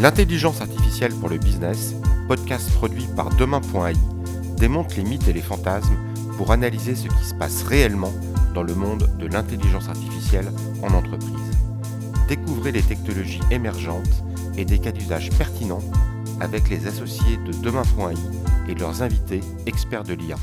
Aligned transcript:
L'intelligence 0.00 0.62
artificielle 0.62 1.12
pour 1.12 1.28
le 1.28 1.36
business, 1.36 1.94
podcast 2.26 2.70
produit 2.72 3.06
par 3.14 3.28
Demain.ai, 3.36 3.92
démonte 4.56 4.96
les 4.96 5.04
mythes 5.04 5.28
et 5.28 5.34
les 5.34 5.42
fantasmes 5.42 5.94
pour 6.38 6.52
analyser 6.52 6.94
ce 6.94 7.06
qui 7.06 7.22
se 7.22 7.34
passe 7.34 7.64
réellement 7.64 8.14
dans 8.54 8.62
le 8.62 8.74
monde 8.74 9.10
de 9.18 9.26
l'intelligence 9.26 9.90
artificielle 9.90 10.46
en 10.82 10.94
entreprise. 10.94 11.50
Découvrez 12.28 12.72
les 12.72 12.80
technologies 12.80 13.42
émergentes 13.50 14.24
et 14.56 14.64
des 14.64 14.78
cas 14.78 14.92
d'usage 14.92 15.28
pertinents 15.36 15.82
avec 16.40 16.70
les 16.70 16.86
associés 16.86 17.36
de 17.36 17.52
Demain.ai 17.62 18.14
et 18.70 18.74
leurs 18.76 19.02
invités 19.02 19.42
experts 19.66 20.04
de 20.04 20.14
l'IA. 20.14 20.36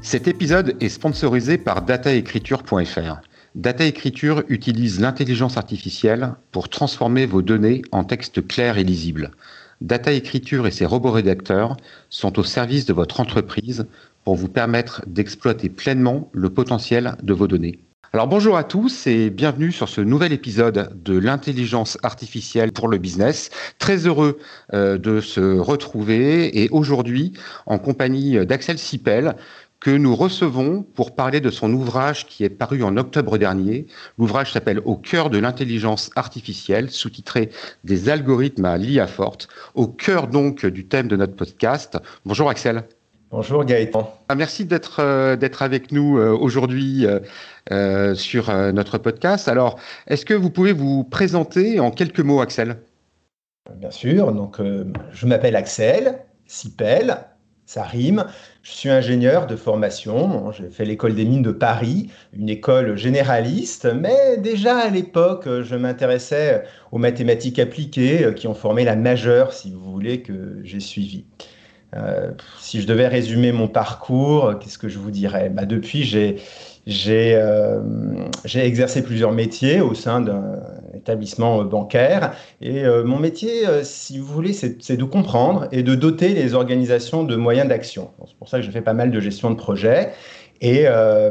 Cet 0.00 0.28
épisode 0.28 0.76
est 0.80 0.90
sponsorisé 0.90 1.58
par 1.58 1.82
dataécriture.fr. 1.82 3.20
Data 3.56 3.86
Écriture 3.86 4.42
utilise 4.50 5.00
l'intelligence 5.00 5.56
artificielle 5.56 6.34
pour 6.52 6.68
transformer 6.68 7.24
vos 7.24 7.40
données 7.40 7.80
en 7.90 8.04
texte 8.04 8.46
clair 8.46 8.76
et 8.76 8.84
lisible. 8.84 9.30
Data 9.80 10.12
Écriture 10.12 10.66
et 10.66 10.70
ses 10.70 10.84
robots 10.84 11.10
rédacteurs 11.10 11.78
sont 12.10 12.38
au 12.38 12.44
service 12.44 12.84
de 12.84 12.92
votre 12.92 13.18
entreprise 13.18 13.86
pour 14.24 14.36
vous 14.36 14.48
permettre 14.48 15.00
d'exploiter 15.06 15.70
pleinement 15.70 16.28
le 16.34 16.50
potentiel 16.50 17.16
de 17.22 17.32
vos 17.32 17.46
données. 17.46 17.78
Alors 18.12 18.28
bonjour 18.28 18.56
à 18.56 18.64
tous 18.64 19.06
et 19.06 19.30
bienvenue 19.30 19.72
sur 19.72 19.88
ce 19.88 20.00
nouvel 20.00 20.32
épisode 20.32 20.90
de 21.02 21.18
l'intelligence 21.18 21.98
artificielle 22.02 22.72
pour 22.72 22.88
le 22.88 22.98
business. 22.98 23.50
Très 23.78 24.06
heureux 24.06 24.38
euh, 24.72 24.96
de 24.96 25.20
se 25.20 25.58
retrouver 25.58 26.62
et 26.62 26.68
aujourd'hui 26.70 27.32
en 27.66 27.78
compagnie 27.78 28.46
d'Axel 28.46 28.78
Sipel, 28.78 29.34
que 29.80 29.90
nous 29.90 30.16
recevons 30.16 30.82
pour 30.82 31.14
parler 31.14 31.40
de 31.40 31.50
son 31.50 31.72
ouvrage 31.72 32.26
qui 32.26 32.44
est 32.44 32.50
paru 32.50 32.82
en 32.82 32.96
octobre 32.96 33.38
dernier. 33.38 33.86
L'ouvrage 34.18 34.52
s'appelle 34.52 34.80
Au 34.84 34.96
cœur 34.96 35.30
de 35.30 35.38
l'intelligence 35.38 36.10
artificielle, 36.16 36.90
sous-titré 36.90 37.50
Des 37.84 38.08
algorithmes 38.08 38.64
à 38.64 38.76
l'IA 38.78 39.06
forte, 39.06 39.48
au 39.74 39.86
cœur 39.86 40.28
donc 40.28 40.64
du 40.66 40.86
thème 40.86 41.08
de 41.08 41.16
notre 41.16 41.36
podcast. 41.36 41.98
Bonjour 42.24 42.48
Axel. 42.48 42.84
Bonjour 43.30 43.64
Gaëtan. 43.64 44.18
Ah, 44.28 44.34
merci 44.34 44.64
d'être 44.64 45.00
euh, 45.00 45.36
avec 45.60 45.90
nous 45.90 46.18
euh, 46.18 46.30
aujourd'hui 46.30 47.06
euh, 47.72 48.14
sur 48.14 48.52
notre 48.72 48.98
podcast. 48.98 49.48
Alors, 49.48 49.78
est-ce 50.06 50.24
que 50.24 50.34
vous 50.34 50.50
pouvez 50.50 50.72
vous 50.72 51.02
présenter 51.04 51.80
en 51.80 51.90
quelques 51.90 52.20
mots, 52.20 52.40
Axel? 52.40 52.78
Bien 53.74 53.90
sûr. 53.90 54.32
Donc, 54.32 54.58
je 55.12 55.26
m'appelle 55.26 55.56
Axel 55.56 56.20
Sipel 56.46 57.18
ça 57.66 57.82
rime. 57.82 58.24
Je 58.62 58.70
suis 58.70 58.88
ingénieur 58.88 59.46
de 59.46 59.56
formation. 59.56 60.52
J'ai 60.52 60.70
fait 60.70 60.84
l'école 60.84 61.14
des 61.14 61.24
mines 61.24 61.42
de 61.42 61.50
Paris, 61.50 62.08
une 62.32 62.48
école 62.48 62.96
généraliste, 62.96 63.86
mais 63.92 64.38
déjà 64.38 64.78
à 64.78 64.88
l'époque, 64.88 65.48
je 65.62 65.74
m'intéressais 65.74 66.64
aux 66.92 66.98
mathématiques 66.98 67.58
appliquées 67.58 68.24
euh, 68.24 68.32
qui 68.32 68.46
ont 68.46 68.54
formé 68.54 68.84
la 68.84 68.96
majeure, 68.96 69.52
si 69.52 69.72
vous 69.72 69.80
voulez, 69.92 70.22
que 70.22 70.60
j'ai 70.62 70.80
suivi. 70.80 71.26
Euh, 71.94 72.32
si 72.58 72.80
je 72.80 72.86
devais 72.86 73.08
résumer 73.08 73.52
mon 73.52 73.68
parcours, 73.68 74.58
qu'est-ce 74.60 74.78
que 74.78 74.88
je 74.88 74.98
vous 74.98 75.10
dirais? 75.10 75.50
Bah, 75.50 75.66
Depuis, 75.66 76.04
j'ai 76.04 76.36
euh, 76.88 77.80
j'ai 78.44 78.64
exercé 78.64 79.02
plusieurs 79.02 79.32
métiers 79.32 79.80
au 79.80 79.94
sein 79.94 80.20
d'un 80.20 80.62
établissement 80.94 81.64
bancaire. 81.64 82.34
Et 82.60 82.84
euh, 82.84 83.04
mon 83.04 83.18
métier, 83.18 83.66
euh, 83.66 83.82
si 83.82 84.18
vous 84.18 84.32
voulez, 84.32 84.52
c'est 84.52 84.96
de 84.96 85.04
comprendre 85.04 85.68
et 85.72 85.82
de 85.82 85.94
doter 85.94 86.28
les 86.30 86.54
organisations 86.54 87.24
de 87.24 87.36
moyens 87.36 87.68
d'action. 87.68 88.10
C'est 88.26 88.36
pour 88.36 88.48
ça 88.48 88.58
que 88.58 88.64
je 88.64 88.70
fais 88.70 88.82
pas 88.82 88.94
mal 88.94 89.10
de 89.10 89.20
gestion 89.20 89.50
de 89.50 89.56
projet. 89.56 90.12
Et 90.60 90.84
euh, 90.86 91.30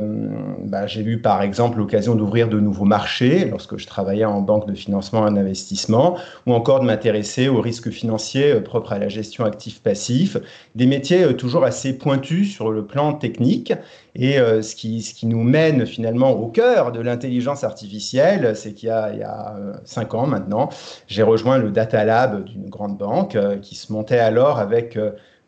bah, 0.64 0.88
j'ai 0.88 1.02
eu 1.02 1.20
par 1.20 1.42
exemple 1.42 1.78
l'occasion 1.78 2.16
d'ouvrir 2.16 2.48
de 2.48 2.60
nouveaux 2.60 2.86
marchés 2.86 3.46
lorsque 3.46 3.78
je 3.78 3.88
travaillais 3.88 4.26
en 4.26 4.42
banque 4.42 4.68
de 4.68 4.76
financement 4.76 5.28
et 5.28 5.34
d'investissement, 5.34 6.18
ou 6.46 6.54
encore 6.54 6.80
de 6.80 6.86
m'intéresser 6.86 7.48
aux 7.48 7.62
risques 7.62 7.90
financiers 7.90 8.54
euh, 8.54 8.62
propres 8.62 8.94
à 8.94 9.00
la 9.00 9.10
gestion 9.10 9.46
actif-passif, 9.46 10.38
des 10.76 10.86
métiers 10.86 11.24
euh, 11.24 11.34
toujours 11.34 11.64
assez 11.64 11.98
pointus 11.98 12.54
sur 12.54 12.72
le 12.72 12.86
plan 12.86 13.14
technique. 13.14 13.74
Et 14.18 14.38
ce, 14.38 14.76
qui, 14.76 15.02
ce 15.02 15.14
qui 15.14 15.26
nous 15.26 15.44
mène 15.44 15.86
finalement 15.86 16.32
au 16.32 16.48
cœur 16.48 16.94
de 16.94 17.02
l'intelligence 17.02 17.66
artificielle, 17.66 18.56
c'est 18.56 18.72
qu'il 18.72 18.88
y 18.88 18.92
a, 18.94 19.12
il 19.12 19.20
y 19.20 19.24
a 19.24 19.58
cinq 19.84 20.14
ans 20.14 20.26
maintenant, 20.26 20.70
j'ai 21.08 21.22
rejoint 21.22 21.58
le 21.58 21.70
Data 21.70 22.06
Lab 22.06 22.46
d'une 22.46 22.70
grande 22.70 22.98
banque 22.98 23.38
qui 23.62 23.76
se 23.76 23.92
montait 23.92 24.20
alors 24.20 24.60
avec 24.60 24.98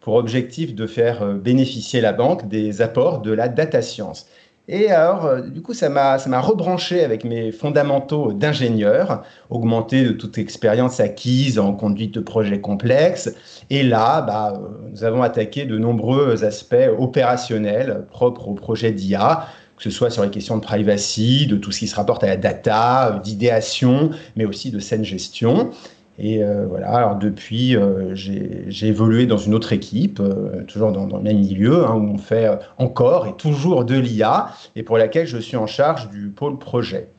pour 0.07 0.15
objectif 0.15 0.73
de 0.73 0.87
faire 0.87 1.21
euh, 1.21 1.33
bénéficier 1.33 1.99
la 1.99 2.13
banque 2.13 2.47
des 2.47 2.81
apports 2.81 3.19
de 3.19 3.33
la 3.33 3.49
data 3.49 3.81
science. 3.81 4.25
Et 4.69 4.89
alors, 4.89 5.25
euh, 5.25 5.41
du 5.41 5.61
coup, 5.61 5.73
ça 5.73 5.89
m'a, 5.89 6.15
rebranché 6.39 7.03
avec 7.03 7.25
mes 7.25 7.51
fondamentaux 7.51 8.31
d'ingénieur, 8.31 9.23
augmenté 9.49 10.05
de 10.05 10.11
toute 10.11 10.37
expérience 10.37 11.01
acquise 11.01 11.59
en 11.59 11.73
conduite 11.73 12.13
de 12.13 12.21
projets 12.21 12.61
complexes. 12.61 13.35
Et 13.69 13.83
là, 13.83 14.21
bah, 14.21 14.53
euh, 14.55 14.89
nous 14.89 15.03
avons 15.03 15.23
attaqué 15.23 15.65
de 15.65 15.77
nombreux 15.77 16.45
aspects 16.45 16.89
opérationnels 16.97 18.05
propres 18.09 18.47
au 18.47 18.53
projet 18.53 18.93
d'IA, 18.93 19.45
que 19.75 19.83
ce 19.83 19.89
soit 19.89 20.09
sur 20.09 20.23
les 20.23 20.29
questions 20.29 20.55
de 20.55 20.63
privacy, 20.63 21.47
de 21.47 21.57
tout 21.57 21.73
ce 21.73 21.79
qui 21.79 21.87
se 21.87 21.95
rapporte 21.97 22.23
à 22.23 22.27
la 22.27 22.37
data, 22.37 23.19
d'idéation, 23.25 24.11
mais 24.37 24.45
aussi 24.45 24.71
de 24.71 24.79
saine 24.79 25.03
gestion. 25.03 25.71
Et 26.19 26.43
euh, 26.43 26.65
voilà, 26.67 26.89
alors 26.89 27.15
depuis, 27.15 27.75
euh, 27.75 28.15
j'ai 28.15 28.87
évolué 28.87 29.27
dans 29.27 29.37
une 29.37 29.53
autre 29.53 29.71
équipe, 29.71 30.19
euh, 30.19 30.63
toujours 30.63 30.91
dans, 30.91 31.05
le 31.05 31.21
même 31.23 31.37
milieu, 31.37 31.85
hein, 31.85 31.93
où 31.93 32.09
on 32.13 32.17
fait 32.17 32.49
encore 32.77 33.27
et 33.27 33.35
toujours 33.35 33.85
de 33.85 33.95
l'IA, 33.95 34.49
et 34.75 34.81
pour 34.81 34.97
laquelle 34.97 35.27
je 35.27 35.37
suis 35.37 35.57
en 35.57 35.67
charge 35.67 36.09
du 36.09 36.29
pôle 36.29 36.57
projet. 36.57 37.09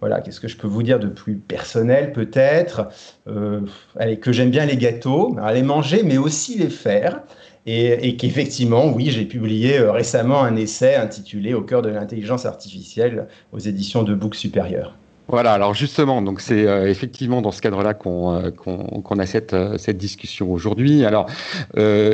Voilà, 0.00 0.20
qu'est-ce 0.20 0.38
que 0.38 0.48
je 0.48 0.56
peux 0.56 0.66
vous 0.68 0.82
dire 0.82 1.00
de 1.00 1.08
plus 1.08 1.36
personnel 1.36 2.12
peut-être? 2.12 2.88
Allez, 3.98 4.18
Que 4.18 4.32
j'aime 4.32 4.50
bien 4.50 4.66
les 4.66 4.76
gâteaux, 4.76 5.34
les 5.52 5.62
manger, 5.62 6.02
mais 6.04 6.18
aussi 6.18 6.58
les 6.58 6.68
faire. 6.68 7.22
Et, 7.64 8.08
et 8.08 8.16
qu'effectivement, 8.16 8.92
oui, 8.92 9.06
j'ai 9.10 9.24
publié 9.24 9.80
récemment 9.80 10.42
un 10.42 10.56
essai 10.56 10.96
intitulé 10.96 11.54
Au 11.54 11.62
cœur 11.62 11.80
de 11.80 11.88
l'intelligence 11.88 12.44
artificielle 12.44 13.28
aux 13.52 13.58
éditions 13.58 14.02
de 14.02 14.14
Books 14.14 14.34
Supérieurs. 14.34 14.94
Voilà, 15.26 15.54
alors 15.54 15.72
justement, 15.72 16.20
donc 16.20 16.42
c'est 16.42 16.66
euh, 16.66 16.86
effectivement 16.88 17.40
dans 17.40 17.50
ce 17.50 17.62
cadre-là 17.62 17.94
qu'on 17.94 18.34
euh, 18.34 19.18
a 19.18 19.26
cette, 19.26 19.54
euh, 19.54 19.78
cette 19.78 19.96
discussion 19.96 20.52
aujourd'hui. 20.52 21.06
Alors, 21.06 21.26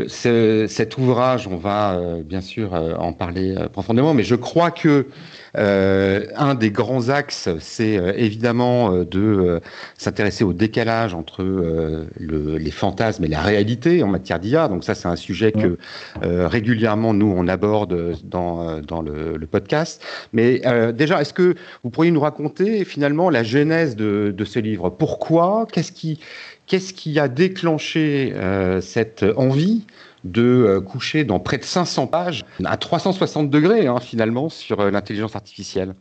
cet 0.09 0.97
ouvrage, 0.97 1.49
on 1.49 1.57
va 1.57 2.01
bien 2.25 2.41
sûr 2.41 2.73
en 2.73 3.13
parler 3.13 3.57
profondément, 3.73 4.15
mais 4.15 4.23
je 4.23 4.37
crois 4.37 4.71
que 4.71 5.07
euh, 5.50 5.50
un 5.55 6.55
des 6.55 6.71
grands 6.71 7.09
axes, 7.09 7.49
c'est 7.59 7.99
euh, 7.99 8.13
évidemment 8.17 8.93
euh, 8.93 9.05
de 9.05 9.61
s'intéresser 9.97 10.45
au 10.45 10.53
décalage 10.53 11.15
entre 11.15 11.43
le, 11.43 12.57
les 12.57 12.71
fantasmes 12.71 13.25
et 13.25 13.29
la 13.29 13.41
réalité 13.41 14.03
en 14.03 14.09
matière 14.09 14.39
d'IA. 14.39 14.69
Donc 14.69 14.85
ça, 14.85 14.95
c'est 14.95 15.09
un 15.09 15.17
sujet 15.17 15.53
que 15.53 15.79
régulièrement 16.23 17.15
nous 17.15 17.33
on 17.37 17.49
aborde 17.49 18.17
dans, 18.25 18.81
dans 18.81 19.03
le, 19.03 19.37
le 19.37 19.47
podcast. 19.47 20.03
Mais 20.33 20.63
déjà, 20.93 21.21
est-ce 21.21 21.33
que 21.35 21.55
vous 21.83 21.91
pourriez 21.91 22.11
nous 22.11 22.21
raconter 22.21 22.85
finalement 22.85 23.31
la 23.31 23.43
genèse 23.43 23.97
de, 23.97 24.35
de 24.37 24.45
ce 24.45 24.59
livre? 24.59 24.91
Pourquoi? 24.91 25.67
Qu'est-ce 25.73 25.93
qui 25.93 26.21
Qu'est-ce 26.67 26.95
qui 26.95 27.19
a 27.19 27.29
déclenché 27.29 28.33
cette 28.81 29.25
envie? 29.37 29.85
De 30.25 30.43
euh, 30.43 30.81
coucher 30.81 31.25
dans 31.25 31.41
près 31.41 31.59
de 31.59 31.65
500 31.65 32.07
pages 32.07 32.45
à 32.65 32.77
360 32.77 33.51
degrés 33.51 33.87
hein, 33.87 34.01
finalement 34.01 34.49
sur 34.49 34.81
euh, 34.81 34.91
l'intelligence 34.91 35.37
artificielle. 35.37 35.95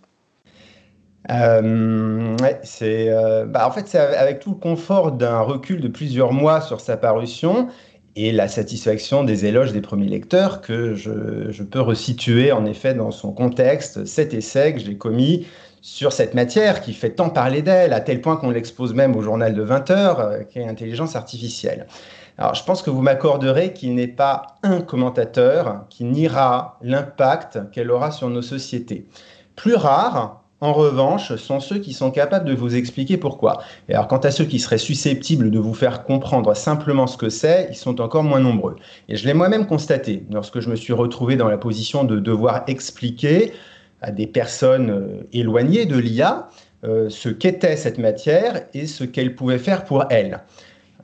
Euh, 1.31 2.35
c'est, 2.63 3.11
bah, 3.47 3.67
en 3.67 3.71
fait, 3.71 3.87
c'est 3.87 3.99
avec 3.99 4.39
tout 4.39 4.51
le 4.51 4.55
confort 4.55 5.11
d'un 5.11 5.41
recul 5.41 5.81
de 5.81 5.87
plusieurs 5.87 6.31
mois 6.31 6.61
sur 6.61 6.79
sa 6.79 6.97
parution 6.97 7.67
et 8.15 8.31
la 8.31 8.47
satisfaction 8.47 9.23
des 9.23 9.45
éloges 9.45 9.73
des 9.73 9.81
premiers 9.81 10.07
lecteurs 10.07 10.61
que 10.61 10.95
je, 10.95 11.51
je 11.51 11.63
peux 11.63 11.81
resituer 11.81 12.51
en 12.51 12.65
effet 12.65 12.93
dans 12.93 13.11
son 13.11 13.31
contexte 13.31 14.05
cet 14.05 14.33
essai 14.33 14.73
que 14.73 14.79
j'ai 14.79 14.97
commis 14.97 15.45
sur 15.81 16.11
cette 16.13 16.33
matière 16.33 16.81
qui 16.81 16.93
fait 16.93 17.11
tant 17.11 17.29
parler 17.29 17.61
d'elle, 17.61 17.93
à 17.93 18.01
tel 18.01 18.21
point 18.21 18.37
qu'on 18.37 18.49
l'expose 18.49 18.93
même 18.93 19.15
au 19.15 19.21
journal 19.21 19.53
de 19.53 19.61
20 19.61 19.91
heures, 19.91 20.47
qui 20.49 20.59
est 20.59 20.65
l'intelligence 20.65 21.15
artificielle. 21.15 21.85
Alors, 22.39 22.55
je 22.55 22.63
pense 22.63 22.81
que 22.81 22.89
vous 22.89 23.01
m'accorderez 23.01 23.73
qu'il 23.73 23.95
n'est 23.95 24.07
pas 24.07 24.55
un 24.63 24.79
commentateur 24.79 25.83
qui 25.89 26.05
niera 26.05 26.77
l'impact 26.81 27.69
qu'elle 27.73 27.91
aura 27.91 28.11
sur 28.11 28.29
nos 28.29 28.41
sociétés. 28.41 29.09
Plus 29.57 29.75
rares, 29.75 30.41
en 30.61 30.71
revanche, 30.71 31.35
sont 31.35 31.59
ceux 31.59 31.79
qui 31.79 31.91
sont 31.91 32.11
capables 32.11 32.45
de 32.45 32.55
vous 32.55 32.77
expliquer 32.77 33.17
pourquoi. 33.17 33.61
Et 33.89 33.95
quant 34.07 34.19
à 34.19 34.31
ceux 34.31 34.45
qui 34.45 34.59
seraient 34.59 34.77
susceptibles 34.77 35.51
de 35.51 35.59
vous 35.59 35.73
faire 35.73 36.05
comprendre 36.05 36.55
simplement 36.55 37.07
ce 37.07 37.17
que 37.17 37.27
c'est, 37.27 37.67
ils 37.71 37.75
sont 37.75 37.99
encore 37.99 38.23
moins 38.23 38.39
nombreux. 38.39 38.77
Et 39.09 39.17
je 39.17 39.27
l'ai 39.27 39.33
moi-même 39.33 39.67
constaté 39.67 40.25
lorsque 40.31 40.61
je 40.61 40.69
me 40.69 40.77
suis 40.77 40.93
retrouvé 40.93 41.35
dans 41.35 41.49
la 41.49 41.57
position 41.57 42.05
de 42.05 42.21
devoir 42.21 42.63
expliquer 42.67 43.51
à 44.01 44.11
des 44.11 44.27
personnes 44.27 44.91
euh, 44.91 45.27
éloignées 45.33 45.85
de 45.85 45.97
l'IA 45.97 46.47
euh, 46.85 47.09
ce 47.09 47.27
qu'était 47.27 47.75
cette 47.75 47.97
matière 47.97 48.61
et 48.73 48.87
ce 48.87 49.03
qu'elle 49.03 49.35
pouvait 49.35 49.59
faire 49.59 49.83
pour 49.83 50.05
elles. 50.09 50.39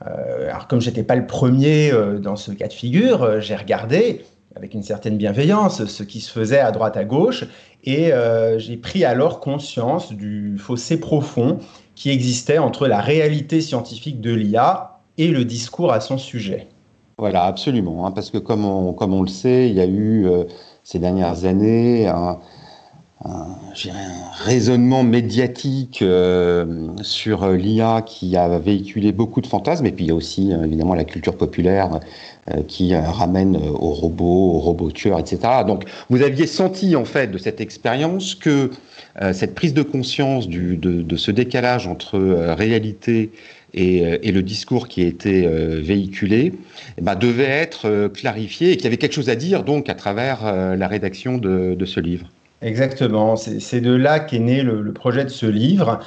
Euh, 0.06 0.48
alors 0.48 0.66
comme 0.68 0.80
j'étais 0.80 1.02
pas 1.02 1.16
le 1.16 1.26
premier 1.26 1.92
euh, 1.92 2.18
dans 2.18 2.36
ce 2.36 2.52
cas 2.52 2.68
de 2.68 2.72
figure, 2.72 3.22
euh, 3.22 3.40
j'ai 3.40 3.56
regardé 3.56 4.24
avec 4.54 4.74
une 4.74 4.82
certaine 4.82 5.16
bienveillance 5.16 5.84
ce 5.84 6.02
qui 6.02 6.20
se 6.20 6.30
faisait 6.30 6.60
à 6.60 6.70
droite 6.72 6.96
à 6.96 7.04
gauche 7.04 7.44
et 7.84 8.10
j'ai 8.56 8.76
pris 8.78 9.04
alors 9.04 9.38
conscience 9.38 10.14
du 10.14 10.56
fossé 10.58 10.98
profond 10.98 11.58
qui 11.94 12.08
existait 12.08 12.56
entre 12.56 12.88
la 12.88 13.02
réalité 13.02 13.60
scientifique 13.60 14.18
de 14.22 14.32
l'IA 14.32 14.98
et 15.18 15.28
le 15.28 15.44
discours 15.44 15.92
à 15.92 16.00
son 16.00 16.16
sujet. 16.16 16.68
Voilà, 17.18 17.44
absolument, 17.44 18.06
hein, 18.06 18.12
parce 18.12 18.30
que 18.30 18.38
comme 18.38 18.64
on, 18.64 18.94
comme 18.94 19.12
on 19.12 19.20
le 19.20 19.28
sait, 19.28 19.68
il 19.68 19.74
y 19.74 19.80
a 19.80 19.86
eu 19.86 20.26
ces 20.84 20.98
dernières 20.98 21.44
années 21.44 22.10
un, 23.24 23.46
raisonnement 24.44 25.02
médiatique 25.02 26.00
euh, 26.02 26.88
sur 27.02 27.44
euh, 27.44 27.56
l'IA 27.56 28.02
qui 28.02 28.36
a 28.36 28.58
véhiculé 28.58 29.12
beaucoup 29.12 29.40
de 29.40 29.46
fantasmes, 29.46 29.86
et 29.86 29.92
puis 29.92 30.04
il 30.04 30.08
y 30.08 30.10
a 30.10 30.14
aussi 30.14 30.52
évidemment 30.52 30.94
la 30.94 31.04
culture 31.04 31.36
populaire 31.36 32.00
qui 32.68 32.94
ramène 32.94 33.56
aux 33.56 33.90
robots, 33.90 34.52
aux 34.54 34.60
robots 34.60 34.92
tueurs, 34.92 35.18
etc. 35.18 35.38
Donc 35.66 35.82
vous 36.10 36.22
aviez 36.22 36.46
senti 36.46 36.94
en 36.94 37.04
fait 37.04 37.28
de 37.32 37.38
cette 37.38 37.60
expérience 37.60 38.36
que 38.36 38.70
cette 39.32 39.56
prise 39.56 39.74
de 39.74 39.82
conscience 39.82 40.46
du, 40.46 40.76
de, 40.76 41.16
ce 41.16 41.32
décalage 41.32 41.88
entre 41.88 42.18
réalité 42.56 43.32
et, 43.74 43.96
et, 44.22 44.30
le 44.30 44.42
discours 44.42 44.86
qui 44.86 45.02
a 45.02 45.06
été 45.06 45.48
véhiculé 45.48 46.52
eh 46.98 47.02
ben, 47.02 47.14
devait 47.14 47.44
être 47.44 47.86
euh, 47.86 48.08
clarifié 48.08 48.72
et 48.72 48.76
qu'il 48.76 48.84
y 48.84 48.86
avait 48.86 48.96
quelque 48.96 49.12
chose 49.12 49.28
à 49.28 49.36
dire 49.36 49.64
donc 49.64 49.88
à 49.88 49.94
travers 49.94 50.46
euh, 50.46 50.76
la 50.76 50.88
rédaction 50.88 51.38
de, 51.38 51.76
ce 51.84 52.00
livre. 52.00 52.26
Exactement, 52.62 53.36
c'est 53.36 53.80
de 53.80 53.92
là 53.92 54.18
qu'est 54.18 54.38
né 54.38 54.62
le, 54.62 54.92
projet 54.92 55.24
de 55.24 55.30
ce 55.30 55.46
livre. 55.46 56.00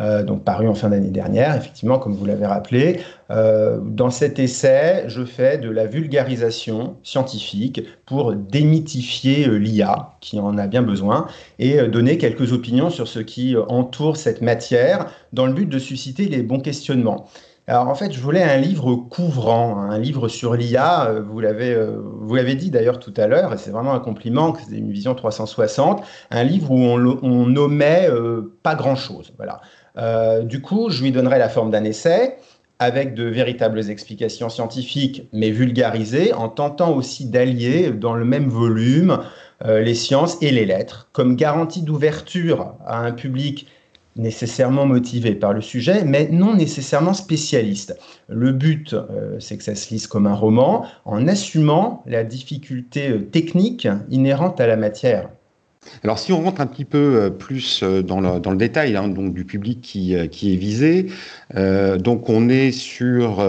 Euh, 0.00 0.24
donc 0.24 0.42
paru 0.42 0.66
en 0.66 0.74
fin 0.74 0.88
d'année 0.88 1.12
dernière, 1.12 1.54
effectivement, 1.54 2.00
comme 2.00 2.14
vous 2.14 2.26
l'avez 2.26 2.46
rappelé. 2.46 3.00
dans 3.30 4.10
cet 4.10 4.38
essai, 4.38 5.04
je 5.06 5.24
fais 5.24 5.56
de 5.56 5.70
la 5.70 5.86
vulgarisation 5.86 6.96
scientifique 7.04 7.80
pour 8.04 8.34
démythifier 8.34 9.48
l'IA, 9.58 10.16
qui 10.20 10.40
en 10.40 10.58
a 10.58 10.66
bien 10.66 10.82
besoin, 10.82 11.28
et 11.58 11.80
donner 11.88 12.18
quelques 12.18 12.52
opinions 12.52 12.90
sur 12.90 13.08
ce 13.08 13.20
qui 13.20 13.56
entoure 13.68 14.16
cette 14.16 14.42
matière, 14.42 15.06
dans 15.32 15.46
le 15.46 15.52
but 15.52 15.68
de 15.68 15.78
susciter 15.78 16.26
les 16.26 16.42
bons 16.42 16.60
questionnements. 16.60 17.28
Alors 17.66 17.88
en 17.88 17.94
fait, 17.94 18.12
je 18.12 18.20
voulais 18.20 18.42
un 18.42 18.58
livre 18.58 18.94
couvrant, 18.94 19.78
un 19.78 19.98
livre 19.98 20.28
sur 20.28 20.54
l'IA. 20.54 21.06
Euh, 21.06 21.22
vous 21.22 21.40
l'avez, 21.40 21.72
euh, 21.72 21.98
vous 22.20 22.34
l'avez 22.34 22.56
dit 22.56 22.70
d'ailleurs 22.70 22.98
tout 22.98 23.14
à 23.16 23.26
l'heure, 23.26 23.54
et 23.54 23.56
c'est 23.56 23.70
vraiment 23.70 23.94
un 23.94 24.00
compliment, 24.00 24.52
que 24.52 24.60
c'est 24.68 24.76
une 24.76 24.92
vision 24.92 25.14
360, 25.14 26.04
un 26.30 26.44
livre 26.44 26.70
où 26.70 26.78
on, 26.78 27.18
on 27.22 27.46
nommait 27.46 28.06
euh, 28.10 28.54
pas 28.62 28.74
grand-chose. 28.74 29.32
Voilà. 29.38 29.62
du 30.42 30.60
coup, 30.60 30.90
je 30.90 31.02
lui 31.02 31.12
donnerai 31.12 31.38
la 31.38 31.48
forme 31.48 31.70
d'un 31.70 31.84
essai 31.84 32.36
avec 32.80 33.14
de 33.14 33.24
véritables 33.24 33.88
explications 33.88 34.50
scientifiques, 34.50 35.28
mais 35.32 35.50
vulgarisées, 35.50 36.34
en 36.34 36.48
tentant 36.48 36.92
aussi 36.92 37.24
d'allier 37.24 37.92
dans 37.92 38.14
le 38.14 38.24
même 38.24 38.48
volume 38.48 39.20
les 39.64 39.94
sciences 39.94 40.36
et 40.42 40.50
les 40.50 40.66
lettres, 40.66 41.08
comme 41.12 41.36
garantie 41.36 41.82
d'ouverture 41.82 42.74
à 42.84 42.98
un 42.98 43.12
public 43.12 43.68
nécessairement 44.16 44.86
motivé 44.86 45.34
par 45.34 45.52
le 45.52 45.60
sujet, 45.60 46.04
mais 46.04 46.28
non 46.30 46.54
nécessairement 46.54 47.14
spécialiste. 47.14 47.98
Le 48.28 48.52
but, 48.52 48.92
euh, 48.92 49.36
c'est 49.40 49.56
que 49.56 49.64
ça 49.64 49.74
se 49.74 49.90
lise 49.90 50.06
comme 50.06 50.26
un 50.26 50.34
roman, 50.34 50.86
en 51.04 51.26
assumant 51.26 52.02
la 52.06 52.24
difficulté 52.24 53.10
euh, 53.10 53.18
technique 53.18 53.88
inhérente 54.10 54.60
à 54.60 54.66
la 54.66 54.76
matière. 54.76 55.28
Alors 56.02 56.18
si 56.18 56.32
on 56.32 56.42
rentre 56.42 56.60
un 56.60 56.66
petit 56.66 56.86
peu 56.86 56.98
euh, 57.16 57.30
plus 57.30 57.82
dans 57.82 58.20
le, 58.20 58.40
dans 58.40 58.52
le 58.52 58.56
détail 58.56 58.96
hein, 58.96 59.08
donc, 59.08 59.34
du 59.34 59.44
public 59.44 59.80
qui, 59.82 60.16
qui 60.30 60.54
est 60.54 60.56
visé, 60.56 61.06
donc 61.54 62.28
on 62.30 62.48
est 62.48 62.72
sur 62.72 63.40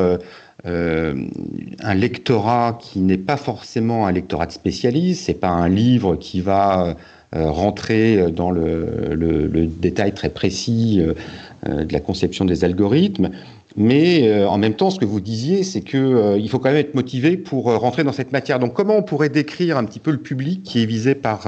un 0.65 1.93
lectorat 1.93 2.77
qui 2.81 2.99
n'est 2.99 3.17
pas 3.17 3.37
forcément 3.37 4.07
un 4.07 4.11
lectorat 4.11 4.47
de 4.47 4.51
spécialiste, 4.51 5.25
c'est 5.25 5.39
pas 5.39 5.49
un 5.49 5.69
livre 5.69 6.15
qui 6.15 6.41
va 6.41 6.95
rentrer 7.35 8.31
dans 8.31 8.51
le, 8.51 9.67
détail 9.67 10.13
très 10.13 10.29
précis 10.29 11.01
euh, 11.01 11.83
de 11.83 11.93
la 11.93 11.99
conception 11.99 12.45
des 12.45 12.63
algorithmes. 12.63 13.29
Mais 13.77 14.29
euh, 14.29 14.47
en 14.47 14.57
même 14.57 14.73
temps, 14.73 14.89
ce 14.89 14.99
que 14.99 15.05
vous 15.05 15.19
disiez, 15.19 15.63
c'est 15.63 15.81
qu'il 15.81 16.37
il 16.39 16.49
faut 16.49 16.59
quand 16.59 16.69
même 16.69 16.77
être 16.77 16.95
motivé 16.95 17.35
pour 17.35 17.65
rentrer 17.65 18.03
dans 18.03 18.13
cette 18.13 18.31
matière. 18.31 18.59
Donc, 18.59 18.73
comment 18.73 18.95
on 18.95 19.03
pourrait 19.03 19.29
décrire 19.29 19.77
un 19.77 19.83
petit 19.83 19.99
peu 19.99 20.11
le 20.11 20.19
public 20.19 20.63
qui 20.63 20.81
est 20.81 20.85
visé 20.85 21.13
par, 21.13 21.47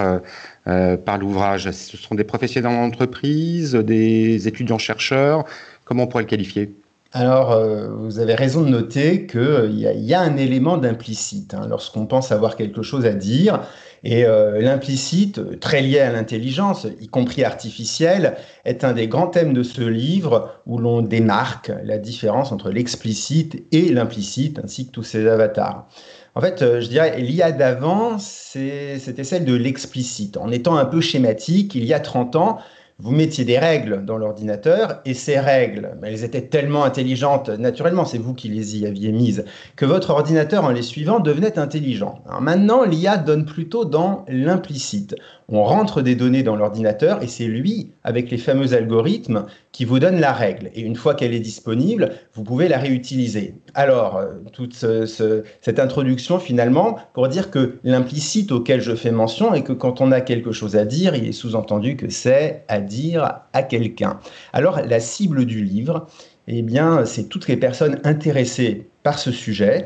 par 0.65 1.17
l'ouvrage? 1.17 1.71
Ce 1.71 1.95
sont 1.95 2.15
des 2.15 2.25
professionnels 2.25 2.71
en 2.71 2.83
entreprise, 2.83 3.73
des 3.73 4.47
étudiants-chercheurs 4.47 5.45
Comment 5.87 6.03
on 6.03 6.07
pourrait 6.07 6.23
le 6.23 6.29
qualifier? 6.29 6.75
Alors, 7.13 7.57
vous 7.99 8.19
avez 8.19 8.35
raison 8.35 8.61
de 8.61 8.67
noter 8.67 9.27
qu'il 9.27 9.71
y, 9.71 9.83
y, 9.83 10.13
a 10.13 10.19
un 10.19 10.35
élément 10.35 10.77
d'implicite. 10.77 11.53
Hein, 11.53 11.65
lorsqu'on 11.69 12.05
pense 12.05 12.33
avoir 12.33 12.57
quelque 12.57 12.81
chose 12.81 13.05
à 13.05 13.13
dire, 13.13 13.61
et 14.03 14.25
euh, 14.25 14.61
l'implicite, 14.61 15.59
très 15.59 15.81
lié 15.81 15.99
à 15.99 16.11
l'intelligence, 16.11 16.87
y 17.01 17.07
compris 17.07 17.43
artificielle, 17.43 18.35
est 18.65 18.83
un 18.83 18.93
des 18.93 19.07
grands 19.07 19.27
thèmes 19.27 19.53
de 19.53 19.63
ce 19.63 19.81
livre 19.81 20.61
où 20.65 20.77
l'on 20.77 21.01
démarque 21.01 21.71
la 21.83 21.97
différence 21.97 22.51
entre 22.51 22.69
l'explicite 22.69 23.65
et 23.71 23.89
l'implicite, 23.89 24.59
ainsi 24.63 24.87
que 24.87 24.91
tous 24.91 25.03
ces 25.03 25.27
avatars. 25.27 25.87
En 26.35 26.41
fait, 26.41 26.61
euh, 26.61 26.81
je 26.81 26.87
dirais, 26.87 27.19
l'IA 27.19 27.51
d'avant, 27.51 28.19
c'était 28.19 29.23
celle 29.23 29.45
de 29.45 29.55
l'explicite. 29.55 30.37
En 30.37 30.51
étant 30.51 30.77
un 30.77 30.85
peu 30.85 31.01
schématique, 31.01 31.73
il 31.73 31.83
y 31.83 31.93
a 31.93 31.99
30 31.99 32.35
ans, 32.35 32.59
vous 32.99 33.11
mettiez 33.11 33.45
des 33.45 33.59
règles 33.59 34.05
dans 34.05 34.17
l'ordinateur 34.17 35.01
et 35.05 35.13
ces 35.13 35.39
règles, 35.39 35.97
elles 36.01 36.23
étaient 36.23 36.47
tellement 36.47 36.83
intelligentes, 36.83 37.49
naturellement, 37.49 38.05
c'est 38.05 38.17
vous 38.17 38.33
qui 38.33 38.49
les 38.49 38.77
y 38.77 38.87
aviez 38.87 39.11
mises, 39.11 39.45
que 39.75 39.85
votre 39.85 40.09
ordinateur, 40.09 40.63
en 40.63 40.71
les 40.71 40.81
suivant, 40.81 41.19
devenait 41.19 41.59
intelligent. 41.59 42.23
Maintenant, 42.41 42.83
l'IA 42.83 43.17
donne 43.17 43.45
plutôt 43.45 43.85
dans 43.85 44.25
l'implicite. 44.27 45.15
On 45.49 45.63
rentre 45.63 46.01
des 46.01 46.15
données 46.15 46.43
dans 46.43 46.57
l'ordinateur 46.57 47.23
et 47.23 47.27
c'est 47.27 47.45
lui, 47.45 47.91
avec 48.03 48.29
les 48.29 48.37
fameux 48.37 48.73
algorithmes, 48.73 49.45
qui 49.71 49.85
vous 49.85 49.99
donne 49.99 50.19
la 50.19 50.33
règle. 50.33 50.69
Et 50.75 50.81
une 50.81 50.97
fois 50.97 51.15
qu'elle 51.15 51.33
est 51.33 51.39
disponible, 51.39 52.11
vous 52.33 52.43
pouvez 52.43 52.67
la 52.67 52.77
réutiliser. 52.77 53.55
Alors, 53.73 54.17
euh, 54.17 54.33
toute 54.51 54.73
cette 54.75 55.79
introduction, 55.79 56.39
finalement, 56.39 56.97
pour 57.13 57.29
dire 57.29 57.49
que 57.49 57.77
l'implicite 57.85 58.51
auquel 58.51 58.81
je 58.81 58.93
fais 58.93 59.11
mention 59.11 59.53
est 59.53 59.63
que 59.63 59.71
quand 59.71 60.01
on 60.01 60.11
a 60.11 60.19
quelque 60.19 60.51
chose 60.51 60.75
à 60.75 60.83
dire, 60.83 61.15
il 61.15 61.25
est 61.25 61.31
sous-entendu 61.31 61.95
que 61.95 62.09
c'est 62.09 62.65
à 62.67 62.81
dire 62.81 63.41
à 63.53 63.63
quelqu'un. 63.63 64.19
Alors, 64.51 64.81
la 64.85 64.99
cible 64.99 65.45
du 65.45 65.63
livre, 65.63 66.07
eh 66.47 66.61
bien, 66.61 67.05
c'est 67.05 67.29
toutes 67.29 67.47
les 67.47 67.57
personnes 67.57 67.99
intéressées 68.03 68.87
par 69.03 69.17
ce 69.17 69.31
sujet 69.31 69.85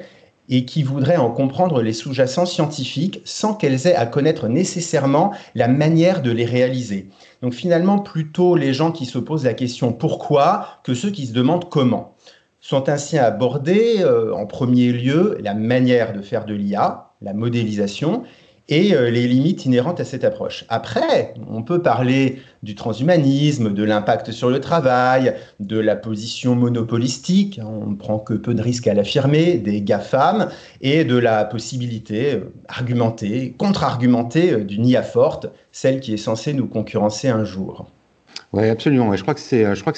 et 0.49 0.65
qui 0.65 0.83
voudraient 0.83 1.17
en 1.17 1.31
comprendre 1.31 1.81
les 1.81 1.93
sous-jacents 1.93 2.45
scientifiques 2.45 3.21
sans 3.25 3.53
qu'elles 3.53 3.87
aient 3.87 3.95
à 3.95 4.05
connaître 4.05 4.47
nécessairement 4.47 5.31
la 5.55 5.67
manière 5.67 6.21
de 6.21 6.31
les 6.31 6.45
réaliser. 6.45 7.09
Donc 7.41 7.53
finalement, 7.53 7.99
plutôt 7.99 8.55
les 8.55 8.73
gens 8.73 8.91
qui 8.91 9.05
se 9.05 9.17
posent 9.17 9.45
la 9.45 9.53
question 9.53 9.93
pourquoi 9.93 10.67
que 10.83 10.93
ceux 10.93 11.11
qui 11.11 11.25
se 11.25 11.33
demandent 11.33 11.69
comment. 11.69 12.15
Sont 12.59 12.89
ainsi 12.89 13.17
abordés 13.17 13.97
euh, 14.01 14.35
en 14.35 14.45
premier 14.45 14.91
lieu 14.91 15.37
la 15.41 15.55
manière 15.55 16.13
de 16.13 16.21
faire 16.21 16.45
de 16.45 16.53
l'IA, 16.53 17.11
la 17.21 17.33
modélisation, 17.33 18.23
et 18.71 18.95
euh, 18.95 19.11
les 19.11 19.27
limites 19.27 19.65
inhérentes 19.65 19.99
à 19.99 20.05
cette 20.05 20.23
approche. 20.23 20.65
Après, 20.69 21.35
on 21.47 21.61
peut 21.61 21.81
parler 21.81 22.41
du 22.63 22.73
transhumanisme, 22.73 23.73
de 23.73 23.83
l'impact 23.83 24.31
sur 24.31 24.49
le 24.49 24.59
travail, 24.61 25.35
de 25.59 25.77
la 25.77 25.95
position 25.95 26.55
monopolistique, 26.55 27.59
hein, 27.59 27.67
on 27.69 27.87
ne 27.87 27.95
prend 27.95 28.17
que 28.17 28.33
peu 28.33 28.53
de 28.53 28.61
risques 28.61 28.87
à 28.87 28.93
l'affirmer, 28.93 29.57
des 29.57 29.81
GAFAM, 29.81 30.49
et 30.79 31.03
de 31.03 31.17
la 31.17 31.43
possibilité 31.43 32.35
euh, 32.35 32.53
argumentée, 32.69 33.53
contre-argumentée 33.57 34.53
euh, 34.53 34.63
d'une 34.63 34.87
IA 34.87 35.03
forte, 35.03 35.47
celle 35.73 35.99
qui 35.99 36.13
est 36.13 36.17
censée 36.17 36.53
nous 36.53 36.67
concurrencer 36.67 37.27
un 37.27 37.43
jour. 37.43 37.87
Oui, 38.53 38.67
absolument. 38.67 39.13
Je 39.15 39.21
crois 39.21 39.33
que 39.33 39.39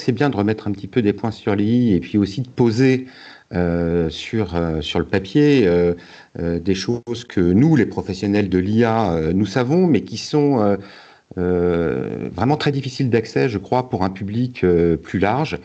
c'est 0.02 0.12
bien 0.12 0.30
de 0.30 0.36
remettre 0.36 0.68
un 0.68 0.72
petit 0.72 0.86
peu 0.86 1.02
des 1.02 1.12
points 1.12 1.32
sur 1.32 1.54
l'I 1.56 1.92
et 1.92 2.00
puis 2.00 2.18
aussi 2.18 2.40
de 2.42 2.48
poser 2.48 3.06
euh, 3.54 4.10
sur, 4.10 4.56
euh, 4.56 4.80
sur 4.80 4.98
le 4.98 5.04
papier 5.04 5.64
euh, 5.66 5.94
des 6.36 6.74
choses 6.74 7.24
que 7.28 7.40
nous, 7.40 7.76
les 7.76 7.86
professionnels 7.86 8.48
de 8.48 8.58
l'IA, 8.58 9.20
nous 9.32 9.46
savons, 9.46 9.86
mais 9.86 10.00
qui 10.02 10.18
sont 10.18 10.76
vraiment 11.36 12.56
très 12.56 12.72
difficiles 12.72 13.08
d'accès, 13.08 13.48
je 13.48 13.58
crois, 13.58 13.88
pour 13.88 14.02
un 14.02 14.10
public 14.10 14.66
plus 15.02 15.18
large. 15.20 15.58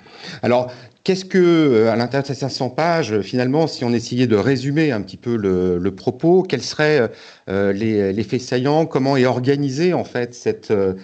Alors, 0.44 0.72
Qu'est-ce 1.06 1.26
que, 1.26 1.88
à 1.88 1.96
l'intérieur 1.96 2.24
de 2.24 2.28
ces 2.28 2.36
500 2.36 2.70
pages, 2.72 3.22
finalement, 3.22 3.66
si 3.66 3.84
on 3.84 3.94
essayait 3.94 4.28
de 4.28 4.36
résumer 4.36 4.92
un 4.92 5.02
petit 5.02 5.18
peu 5.18 5.38
le, 5.38 5.92
propos, 5.96 6.44
quels 6.44 6.62
seraient 6.62 7.10
les, 7.48 8.14
les, 8.14 8.24
faits 8.24 8.42
saillants 8.42 8.86
Comment 8.86 9.18
est 9.18 9.26
organisé 9.26 9.94
en 9.94 10.04
fait 10.04 10.36
cette, 10.36 10.72
le, 10.72 10.98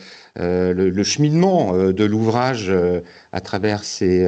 le, 0.74 1.04
cheminement 1.04 1.76
de 1.76 2.04
l'ouvrage 2.04 2.72
à 3.32 3.42
travers 3.42 3.84
ces, 3.84 4.28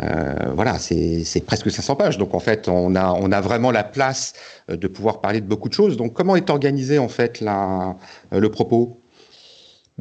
euh, 0.00 0.52
voilà, 0.54 0.78
c'est 0.78 1.44
presque 1.44 1.70
500 1.70 1.96
pages. 1.96 2.18
Donc 2.18 2.34
en 2.34 2.40
fait, 2.40 2.68
on 2.68 2.94
a, 2.94 3.40
vraiment 3.40 3.70
la 3.70 3.84
place 3.84 4.34
euh, 4.70 4.76
de 4.76 4.86
pouvoir 4.86 5.20
parler 5.20 5.40
de 5.40 5.46
beaucoup 5.46 5.68
de 5.68 5.74
choses. 5.74 5.96
Donc 5.96 6.12
comment 6.12 6.36
est 6.36 6.50
organisé 6.50 6.98
en 6.98 7.08
fait 7.08 7.40
la, 7.40 7.96
euh, 8.32 8.40
le 8.40 8.50
propos? 8.50 9.00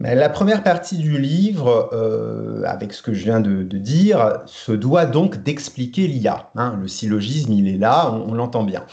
La 0.01 0.29
première 0.29 0.63
partie 0.63 0.95
du 0.95 1.17
livre, 1.19 1.89
avec 2.65 2.93
ce 2.93 3.01
que 3.01 3.13
je 3.13 3.21
viens 3.25 3.41
de, 3.41 3.63
dire, 3.63 4.39
se 4.45 4.71
doit 4.71 5.05
donc 5.05 5.43
d'expliquer 5.43 6.07
l'IA. 6.07 6.51
Hein. 6.55 6.77
le 6.79 6.87
syllogisme, 6.87 7.51
il 7.51 7.67
est 7.67 7.77
là, 7.77 8.13
on, 8.13 8.33
l'entend 8.33 8.63
bien. 8.63 8.85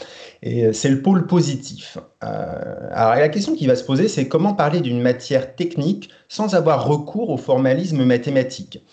Et 0.43 0.73
c'est 0.73 0.89
le 0.89 1.01
pôle 1.01 1.25
positif. 1.25 1.97
alors 2.19 3.15
la 3.15 3.29
question 3.29 3.55
qui 3.55 3.67
va 3.67 3.77
se 3.77 3.85
poser, 3.85 4.09
c'est 4.09 4.27
comment 4.27 4.53
parler 4.53 4.81
d'une 4.81 4.99
matière 4.99 5.55
technique 5.55 6.09
sans 6.27 6.55
avoir 6.55 6.85
recours 6.85 7.29
au 7.29 7.37
formalisme 7.37 8.03
mathématique? 8.03 8.83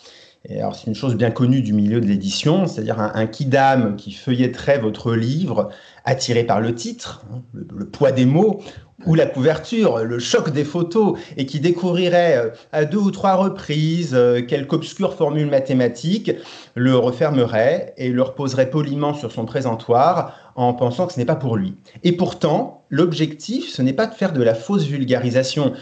Alors, 0.51 0.77
c'est 0.77 0.89
une 0.89 0.95
chose 0.95 1.17
bien 1.17 1.31
connue 1.31 1.63
du 1.63 1.73
milieu 1.73 2.01
de 2.01 2.07
l'édition, 2.07 2.67
c'est-à-dire 2.67 3.01
un, 3.01 3.13
un 3.15 3.27
kidam 3.27 3.97
qui 3.97 4.13
feuilletterait 4.13 4.79
votre 4.79 5.15
livre, 5.15 5.71
attiré 6.05 6.45
par 6.45 6.61
le 6.61 6.75
titre, 6.75 7.25
hein, 7.33 7.43
le, 7.55 7.87
poids 7.87 8.13
des 8.13 8.27
mots, 8.27 8.61
ou 9.07 9.15
la 9.15 9.27
couverture, 9.27 9.99
le 9.99 10.19
choc 10.19 10.51
des 10.51 10.65
photos, 10.65 11.19
et 11.37 11.47
qui 11.47 11.61
découvrirait 11.61 12.37
euh, 12.37 12.51
à 12.73 12.85
deux 12.85 12.99
ou 12.99 13.11
trois 13.11 13.35
reprises 13.35 14.15
euh, 14.15 14.41
quelque 14.43 14.75
obscure 14.75 15.15
formule 15.15 15.47
mathématique, 15.47 16.33
le 16.75 16.97
refermerait 16.97 17.95
et 17.97 18.11
le 18.11 18.23
reposerait 18.23 18.71
poliment 18.71 19.15
sur 19.15 19.33
son 19.33 19.45
présentoir 19.45 20.35
en 20.57 20.73
pensant 20.73 21.09
que 21.09 21.13
ce 21.13 21.19
n'est 21.19 21.25
pas 21.25 21.35
pour 21.35 21.57
lui. 21.57 21.75
Et 22.05 22.13
pourtant, 22.13 22.85
l'objectif, 22.89 23.69
ce 23.69 23.83
n'est 23.83 23.93
pas 23.93 24.07
de 24.07 24.15
faire 24.15 24.33
de 24.33 24.43
la 24.43 24.55
fausse 24.55 24.85
vulgarisation. 24.85 25.73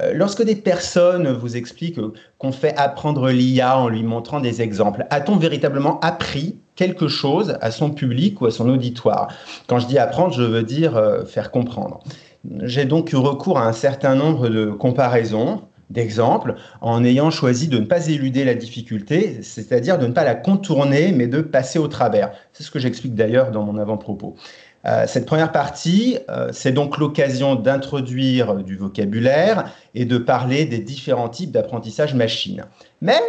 Euh, 0.00 0.12
lorsque 0.14 0.42
des 0.42 0.56
personnes 0.56 1.30
vous 1.30 1.56
expliquent 1.56 2.00
qu'on 2.38 2.52
fait 2.52 2.74
apprendre 2.78 3.28
l'IA 3.28 3.78
en 3.78 3.88
lui 3.88 4.02
montrant 4.02 4.40
des 4.40 4.62
exemples, 4.62 5.04
a-t-on 5.10 5.36
véritablement 5.36 6.00
appris 6.00 6.58
quelque 6.74 7.08
chose 7.08 7.58
à 7.60 7.70
son 7.70 7.90
public 7.90 8.40
ou 8.40 8.46
à 8.46 8.50
son 8.50 8.70
auditoire? 8.70 9.28
Quand 9.66 9.78
je 9.78 9.86
dis 9.86 9.98
apprendre, 9.98 10.32
je 10.32 10.42
veux 10.42 10.62
dire 10.62 10.98
faire 11.26 11.50
comprendre. 11.50 12.00
J'ai 12.62 12.84
donc 12.84 13.12
eu 13.12 13.16
recours 13.16 13.58
à 13.58 13.66
un 13.66 13.72
certain 13.72 14.14
nombre 14.14 14.48
de 14.48 14.66
comparaisons 14.66 15.62
d'exemples 15.90 16.54
en 16.80 17.04
ayant 17.04 17.30
choisi 17.30 17.68
de 17.68 17.78
ne 17.78 17.84
pas 17.84 18.08
éluder 18.08 18.44
la 18.44 18.54
difficulté, 18.54 19.42
c'est-à-dire 19.42 19.98
de 19.98 20.06
ne 20.06 20.12
pas 20.12 20.24
la 20.24 20.34
contourner, 20.34 21.12
mais 21.12 21.26
de 21.26 21.40
passer 21.40 21.78
au 21.78 21.88
travers. 21.88 22.32
C'est 22.52 22.62
ce 22.62 22.70
que 22.70 22.78
j'explique 22.78 23.14
d'ailleurs 23.14 23.50
dans 23.50 23.62
mon 23.62 23.78
avant-propos. 23.78 24.34
Euh, 24.84 25.04
cette 25.06 25.26
première 25.26 25.52
partie, 25.52 26.18
euh, 26.28 26.48
c'est 26.52 26.72
donc 26.72 26.98
l'occasion 26.98 27.54
d'introduire 27.54 28.56
du 28.56 28.76
vocabulaire 28.76 29.72
et 29.94 30.04
de 30.04 30.18
parler 30.18 30.64
des 30.64 30.80
différents 30.80 31.28
types 31.28 31.52
d'apprentissage 31.52 32.14
machine. 32.14 32.64
Mais 33.00 33.20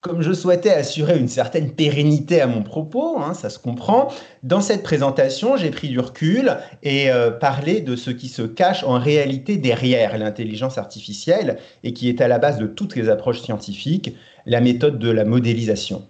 comme 0.00 0.22
je 0.22 0.32
souhaitais 0.32 0.70
assurer 0.70 1.18
une 1.18 1.28
certaine 1.28 1.72
pérennité 1.72 2.40
à 2.40 2.46
mon 2.46 2.62
propos, 2.62 3.18
hein, 3.18 3.34
ça 3.34 3.50
se 3.50 3.58
comprend, 3.58 4.08
dans 4.44 4.60
cette 4.60 4.84
présentation, 4.84 5.56
j'ai 5.56 5.70
pris 5.70 5.88
du 5.88 5.98
recul 5.98 6.56
et 6.84 7.10
euh, 7.10 7.32
parlé 7.32 7.80
de 7.80 7.96
ce 7.96 8.10
qui 8.10 8.28
se 8.28 8.42
cache 8.42 8.84
en 8.84 8.98
réalité 8.98 9.56
derrière 9.56 10.16
l'intelligence 10.16 10.78
artificielle 10.78 11.58
et 11.82 11.92
qui 11.92 12.08
est 12.08 12.20
à 12.20 12.28
la 12.28 12.38
base 12.38 12.58
de 12.58 12.66
toutes 12.66 12.94
les 12.94 13.08
approches 13.08 13.40
scientifiques, 13.40 14.14
la 14.46 14.60
méthode 14.60 15.00
de 15.00 15.10
la 15.10 15.24
modélisation. 15.24 16.04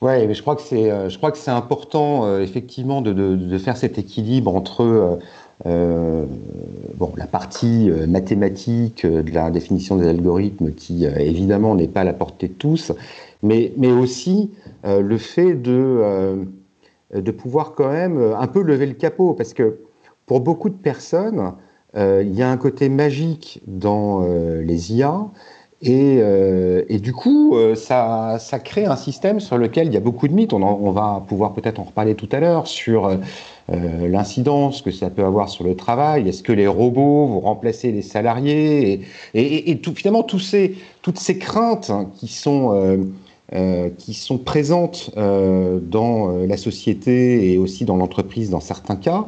Oui, 0.00 0.28
mais 0.28 0.34
je 0.34 0.42
crois 0.42 0.54
que 0.54 0.62
c'est, 0.62 0.92
euh, 0.92 1.08
important 1.48 2.26
euh, 2.26 2.40
effectivement 2.40 3.02
de, 3.02 3.58
faire 3.58 3.76
cet 3.76 3.98
équilibre 3.98 4.54
entre 4.54 5.18
bon, 6.98 7.12
la 7.16 7.26
partie 7.26 7.90
euh, 7.90 8.06
mathématique 8.06 9.04
euh, 9.04 9.22
de 9.22 9.30
la 9.30 9.50
définition 9.50 9.96
des 9.96 10.08
algorithmes 10.08 10.72
qui 10.72 11.06
évidemment 11.06 11.74
n'est 11.74 11.88
pas 11.88 12.00
à 12.00 12.04
la 12.04 12.12
portée 12.12 12.48
de 12.48 12.52
tous, 12.52 12.92
mais, 13.42 13.72
mais 13.76 13.92
aussi 13.92 14.50
le 14.84 15.16
fait 15.18 15.54
de, 15.54 16.44
de 17.14 17.30
pouvoir 17.30 17.74
quand 17.74 17.90
même 17.90 18.18
un 18.18 18.46
peu 18.46 18.62
lever 18.62 18.86
le 18.86 18.94
capot, 18.94 19.34
parce 19.34 19.54
que 19.54 19.78
pour 20.26 20.40
beaucoup 20.40 20.68
de 20.68 20.74
personnes, 20.74 21.52
il 21.96 22.34
y 22.34 22.42
a 22.42 22.50
un 22.50 22.56
côté 22.56 22.88
magique 22.88 23.60
dans 23.66 24.26
les 24.60 24.94
IA, 24.94 25.28
et, 25.82 26.18
et, 26.88 26.98
du 26.98 27.12
coup, 27.12 27.56
ça, 27.76 28.38
ça, 28.40 28.58
crée 28.58 28.86
un 28.86 28.96
système 28.96 29.38
sur 29.38 29.58
lequel 29.58 29.86
il 29.86 29.94
y 29.94 29.96
a 29.96 30.00
beaucoup 30.00 30.26
de 30.26 30.34
mythes. 30.34 30.52
On, 30.52 30.62
on 30.62 30.90
va 30.90 31.22
pouvoir 31.28 31.52
peut-être 31.52 31.78
en 31.78 31.84
reparler 31.84 32.14
tout 32.16 32.28
à 32.32 32.40
l'heure 32.40 32.66
sur 32.66 33.08
euh, 33.70 34.08
l'incidence 34.08 34.80
que 34.80 34.90
ça 34.90 35.10
peut 35.10 35.24
avoir 35.24 35.50
sur 35.50 35.62
le 35.62 35.76
travail. 35.76 36.26
Est-ce 36.26 36.42
que 36.42 36.52
les 36.52 36.66
robots 36.66 37.26
vont 37.26 37.40
remplacer 37.40 37.92
les 37.92 38.00
salariés 38.00 39.02
Et, 39.34 39.80
finalement, 39.94 40.22
toutes 40.22 40.40
ces 40.40 41.38
craintes 41.38 41.92
qui 42.18 42.28
sont, 42.28 42.72
euh, 42.72 42.96
euh, 43.54 43.90
qui 43.98 44.14
sont 44.14 44.38
présentes 44.38 45.10
dans 45.16 46.28
la 46.46 46.56
société 46.56 47.52
et 47.52 47.58
aussi 47.58 47.84
dans 47.84 47.96
l'entreprise 47.96 48.48
dans 48.48 48.60
certains 48.60 48.96
cas, 48.96 49.26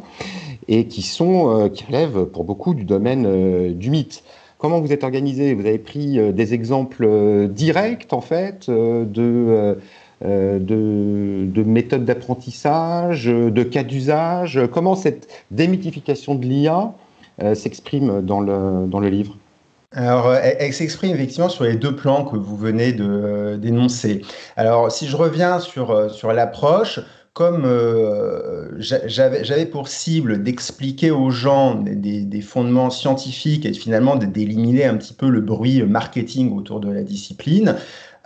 et 0.69 0.87
qui, 0.87 1.03
sont, 1.03 1.71
qui 1.75 1.85
relèvent 1.85 2.25
pour 2.25 2.45
beaucoup 2.45 2.75
du 2.75 2.85
domaine 2.85 3.75
du 3.75 3.91
mythe. 3.91 4.23
Comment 4.57 4.81
vous 4.81 4.93
êtes 4.93 5.05
organisé? 5.05 5.53
Vous 5.53 5.67
avez 5.67 5.79
pris 5.79 6.19
des 6.33 6.55
exemples 6.55 7.49
directs, 7.49 8.13
en 8.13 8.21
fait, 8.21 8.71
de 8.71 9.77
euh, 10.23 10.59
de, 10.59 11.63
méthodes 11.63 12.05
d'apprentissage, 12.05 13.25
de 13.25 13.63
cas 13.63 13.83
d'usage 13.83 14.61
Comment 14.71 14.95
cette 14.95 15.29
démythification 15.51 16.35
de 16.35 16.45
l'IA 16.45 16.93
euh, 17.43 17.55
s'exprime 17.55 18.21
dans 18.21 18.41
le, 18.41 18.87
dans 18.87 19.01
le 19.01 19.09
livre? 19.09 19.39
Alors, 19.93 20.27
euh, 20.27 20.39
elle, 20.43 20.75
s'exprime 20.75 21.15
effectivement 21.15 21.49
sur 21.49 21.65
les 21.65 21.75
deux 21.75 21.97
plans 21.97 22.25
que 22.25 22.37
vous 22.37 22.57
venez 22.57 22.93
d'énoncer. 22.93 24.21
Alors, 24.57 24.93
si 24.93 25.09
je 25.09 25.17
reviens 25.17 25.59
sur, 25.59 26.11
sur 26.11 26.33
l'approche, 26.35 27.01
comme 27.33 27.65
j'avais 28.79 29.65
pour 29.65 29.89
cible 29.89 30.43
d'expliquer 30.43 31.11
aux 31.11 31.31
gens 31.31 31.77
des, 31.77 32.25
des, 32.25 32.41
fondements 32.43 32.91
scientifiques 32.91 33.65
et 33.65 33.73
finalement 33.73 34.17
d'éliminer 34.17 34.85
un 34.85 34.97
petit 34.97 35.15
peu 35.15 35.31
le 35.31 35.41
bruit 35.41 35.83
marketing 35.85 36.55
autour 36.55 36.81
de 36.81 36.91
la 36.91 37.03
discipline, 37.03 37.77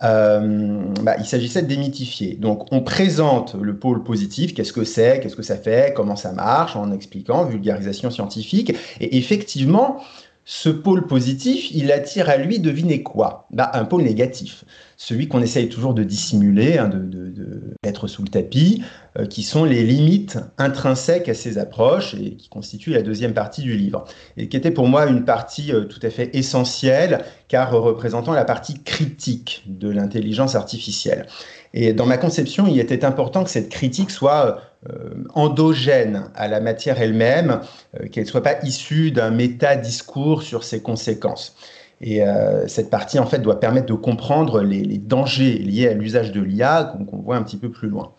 euh, 0.03 0.83
bah, 1.03 1.15
il 1.19 1.25
s'agissait 1.25 1.63
de 1.63 1.69
démythifier. 1.69 2.35
Donc, 2.35 2.73
on 2.73 2.81
présente 2.81 3.55
le 3.55 3.77
pôle 3.77 4.03
positif, 4.03 4.55
qu'est-ce 4.55 4.73
que 4.73 4.85
c'est, 4.85 5.21
qu'est-ce 5.21 5.37
que 5.37 5.43
ça 5.43 5.57
fait, 5.57 5.95
comment 5.95 6.17
ça 6.17 6.33
marche, 6.33 6.77
en 6.77 6.93
expliquant, 6.93 7.45
vulgarisation 7.45 8.11
scientifique. 8.11 8.75
Et 9.01 9.17
effectivement, 9.17 10.01
ce 10.47 10.69
pôle 10.69 11.07
positif, 11.07 11.71
il 11.73 11.91
attire 11.91 12.29
à 12.29 12.37
lui, 12.37 12.59
devinez 12.59 13.03
quoi? 13.03 13.47
Bah, 13.51 13.71
Un 13.73 13.87
pôle 13.87 14.03
négatif, 14.03 14.65
celui 14.99 15.27
qu'on 15.27 15.41
essaye 15.41 15.71
toujours 15.71 15.95
de 15.95 16.05
dissimuler, 16.05 16.77
hein, 16.77 16.89
de, 16.89 17.75
mettre 17.83 18.09
sous 18.09 18.23
le 18.23 18.29
tapis, 18.29 18.83
euh, 19.19 19.27
qui 19.27 19.43
sont 19.43 19.65
les 19.65 19.83
limites 19.85 20.39
intrinsèques 20.59 21.29
à 21.29 21.35
ces 21.35 21.59
approches 21.59 22.15
et 22.15 22.37
qui 22.37 22.49
constituent 22.49 22.93
la 22.93 23.03
deuxième 23.03 23.33
partie 23.33 23.63
du 23.63 23.77
livre. 23.77 24.05
Et 24.37 24.49
qui 24.49 24.57
était 24.57 24.71
pour 24.71 24.87
moi 24.87 25.07
une 25.07 25.25
partie 25.25 25.73
euh, 25.73 25.85
tout 25.85 26.01
à 26.03 26.11
fait 26.11 26.35
essentielle, 26.37 27.25
car 27.49 27.73
représentant 27.73 28.33
la 28.33 28.45
partie 28.45 28.83
critique 28.83 29.63
de 29.67 29.89
l'intelligence 29.89 30.55
artificielle. 30.55 31.27
Et 31.77 31.93
dans 31.93 32.07
ma 32.07 32.17
conception, 32.17 32.67
il 32.69 32.79
était 32.79 33.05
important 33.05 33.43
que 33.43 33.51
cette 33.51 33.69
critique 33.69 34.13
soit 34.13 34.61
euh, 34.89 35.11
endogène 35.35 36.31
à 36.37 36.47
la 36.47 36.61
matière 36.61 37.01
elle-même, 37.01 37.61
euh, 38.01 38.07
qu'elle 38.07 38.23
ne 38.23 38.29
soit 38.29 38.45
pas 38.45 38.63
issue 38.63 39.11
d'un 39.11 39.31
méta-discours 39.31 40.45
sur 40.45 40.63
ses 40.63 40.81
conséquences. 40.81 41.57
Et 42.01 42.23
euh, 42.23 42.69
cette 42.69 42.91
partie, 42.91 43.19
en 43.19 43.27
fait, 43.27 43.41
doit 43.41 43.59
permettre 43.59 43.87
de 43.87 43.95
comprendre 43.95 44.63
les, 44.63 44.99
dangers 44.99 45.59
liés 45.59 45.89
à 45.89 45.95
l'usage 45.95 46.31
de 46.31 46.41
l'IA 46.41 46.95
qu'on 47.11 47.17
voit 47.17 47.37
un 47.37 47.43
petit 47.43 47.57
peu 47.57 47.71
plus 47.71 47.89
loin. 47.89 48.13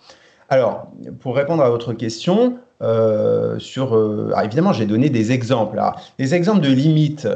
Alors, 0.49 0.91
pour 1.21 1.35
répondre 1.35 1.63
à 1.63 1.69
votre 1.69 1.93
question, 1.93 2.57
sur, 3.57 4.31
évidemment, 4.43 4.73
j'ai 4.73 4.85
donné 4.85 5.09
des 5.09 5.31
exemples. 5.31 5.81
des 6.19 6.35
exemples 6.35 6.61
de 6.61 6.69
limites. 6.69 7.27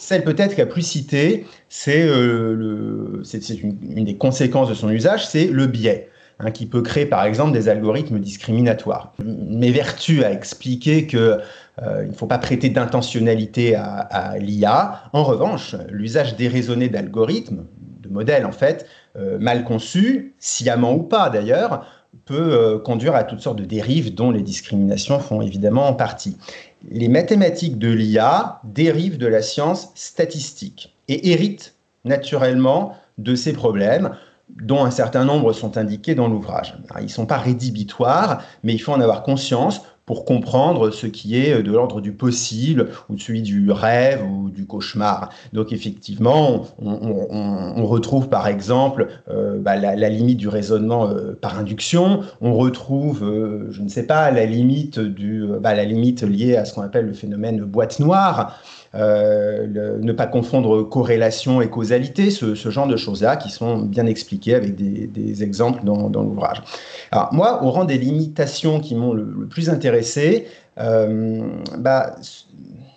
Celle 0.00 0.24
peut-être 0.24 0.56
qu'a 0.56 0.66
plus 0.66 0.82
cité, 0.82 1.46
c'est 1.68 2.02
une, 2.02 3.76
une, 3.96 4.04
des 4.04 4.16
conséquences 4.16 4.70
de 4.70 4.74
son 4.74 4.90
usage, 4.90 5.28
c'est 5.28 5.46
le 5.46 5.66
biais. 5.66 6.08
Hein, 6.42 6.52
qui 6.52 6.64
peut 6.64 6.80
créer 6.80 7.04
par 7.04 7.24
exemple 7.24 7.52
des 7.52 7.68
algorithmes 7.68 8.18
discriminatoires. 8.18 9.12
Mes 9.22 9.70
vertus 9.70 10.24
à 10.24 10.32
expliquer 10.32 11.06
que 11.06 11.38
euh, 11.82 12.06
ne 12.06 12.12
faut 12.12 12.26
pas 12.26 12.38
prêter 12.38 12.70
d'intentionnalité 12.70 13.74
à, 13.74 14.36
l'IA. 14.38 15.02
En 15.12 15.22
revanche, 15.22 15.76
l'usage 15.90 16.36
déraisonné 16.36 16.88
d'algorithmes, 16.88 17.66
de 18.00 18.08
modèles 18.08 18.46
en 18.46 18.52
fait, 18.52 18.86
euh, 19.18 19.38
mal 19.38 19.64
conçus, 19.64 20.34
sciemment 20.38 20.94
ou 20.94 21.02
pas 21.02 21.28
d'ailleurs, 21.28 21.84
peut 22.24 22.52
euh, 22.52 22.78
conduire 22.78 23.14
à 23.14 23.24
toutes 23.24 23.40
sortes 23.40 23.58
de 23.58 23.64
dérives 23.64 24.14
dont 24.14 24.30
les 24.30 24.42
discriminations 24.42 25.18
font 25.20 25.40
évidemment 25.42 25.88
en 25.88 25.94
partie. 25.94 26.36
Les 26.90 27.08
mathématiques 27.08 27.78
de 27.78 27.90
l'IA 27.90 28.60
dérivent 28.64 29.18
de 29.18 29.26
la 29.26 29.42
science 29.42 29.90
statistique 29.94 30.94
et 31.08 31.30
héritent 31.30 31.74
naturellement 32.04 32.94
de 33.18 33.34
ces 33.34 33.52
problèmes 33.52 34.16
dont 34.48 34.84
un 34.84 34.90
certain 34.90 35.24
nombre 35.24 35.52
sont 35.52 35.76
indiqués 35.76 36.14
dans 36.14 36.26
l'ouvrage. 36.26 36.74
Ils 36.98 37.04
ne 37.04 37.08
sont 37.08 37.26
pas 37.26 37.38
rédhibitoires, 37.38 38.42
mais 38.64 38.72
il 38.72 38.78
faut 38.78 38.92
en 38.92 39.00
avoir 39.00 39.22
conscience 39.22 39.82
pour 40.10 40.24
comprendre 40.24 40.90
ce 40.90 41.06
qui 41.06 41.36
est 41.36 41.62
de 41.62 41.70
l'ordre 41.70 42.00
du 42.00 42.10
possible 42.10 42.88
ou 43.08 43.14
de 43.14 43.20
celui 43.20 43.42
du 43.42 43.70
rêve 43.70 44.24
ou 44.24 44.50
du 44.50 44.66
cauchemar. 44.66 45.28
Donc 45.52 45.72
effectivement, 45.72 46.66
on, 46.82 47.86
retrouve 47.86 48.28
par 48.28 48.48
exemple 48.48 49.06
euh, 49.30 49.60
bah, 49.60 49.76
la, 49.76 50.08
limite 50.08 50.38
du 50.38 50.48
raisonnement 50.48 51.08
euh, 51.08 51.38
par 51.40 51.60
induction, 51.60 52.22
on 52.40 52.54
retrouve, 52.54 53.22
euh, 53.22 53.68
je 53.70 53.82
ne 53.82 53.88
sais 53.88 54.04
pas, 54.04 54.32
la 54.32 54.46
limite, 54.46 54.98
du, 54.98 55.44
bah, 55.60 55.74
la 55.74 55.84
limite 55.84 56.22
liée 56.22 56.56
à 56.56 56.64
ce 56.64 56.74
qu'on 56.74 56.82
appelle 56.82 57.06
le 57.06 57.12
phénomène 57.12 57.60
boîte 57.60 58.00
noire. 58.00 58.58
Euh, 58.96 59.68
ne 60.00 60.12
pas 60.12 60.26
confondre 60.26 60.82
corrélation 60.82 61.60
et 61.60 61.70
causalité, 61.70 62.30
ce, 62.30 62.54
genre 62.56 62.88
de 62.88 62.96
choses-là 62.96 63.36
qui 63.36 63.48
sont 63.48 63.78
bien 63.78 64.06
expliquées 64.06 64.56
avec 64.56 64.74
des, 64.74 65.42
exemples 65.44 65.84
dans, 65.84 66.08
l'ouvrage. 66.08 66.60
Alors 67.12 67.32
moi, 67.32 67.62
au 67.62 67.70
rang 67.70 67.84
des 67.84 67.98
limitations 67.98 68.80
qui 68.80 68.96
m'ont 68.96 69.12
le, 69.12 69.46
plus 69.48 69.70
intéressé, 69.70 70.48
euh, 70.80 71.40
bah, 71.78 72.16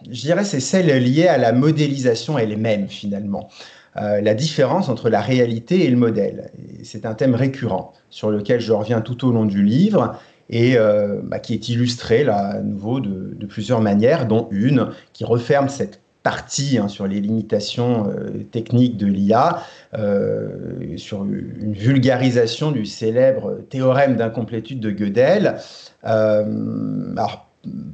je 0.10 0.22
dirais 0.22 0.44
c'est 0.46 0.60
celles 0.60 0.88
liées 1.04 1.28
à 1.28 1.38
la 1.38 1.54
modélisation 1.54 2.40
elle-même 2.40 2.88
finalement. 2.88 3.50
la 3.96 4.34
différence 4.34 4.90
entre 4.90 5.10
la 5.12 5.22
réalité 5.22 5.86
et 5.86 5.92
le 5.92 5.98
modèle. 5.98 6.50
C'est 6.82 7.06
un 7.06 7.14
thème 7.14 7.36
récurrent 7.36 7.94
sur 8.10 8.32
lequel 8.32 8.60
je 8.60 8.74
reviens 8.74 9.02
tout 9.02 9.28
au 9.28 9.32
long 9.32 9.46
du 9.46 9.62
livre 9.62 10.16
et 10.50 10.76
bah, 11.24 11.40
qui 11.40 11.54
est 11.54 11.70
illustré 11.70 12.24
là 12.24 12.38
à 12.38 12.60
nouveau 12.60 13.00
de, 13.00 13.46
plusieurs 13.46 13.82
manières, 13.82 14.28
dont 14.28 14.48
une 14.52 14.90
qui 15.14 15.26
referme 15.26 15.70
cette 15.70 16.04
partie 16.24 16.78
hein, 16.78 16.88
sur 16.88 17.06
les 17.06 17.20
limitations 17.20 18.08
euh, 18.08 18.44
techniques 18.52 18.98
de 18.98 19.08
l'IA, 19.08 19.62
euh, 19.94 20.98
sur 20.98 21.26
une 21.26 21.74
vulgarisation 21.74 22.72
du 22.72 22.86
célèbre 22.86 23.60
théorème 23.70 24.16
d'incomplétude 24.16 24.80
de 24.80 24.90
Gödel. 24.90 25.58
Euh, 26.06 26.44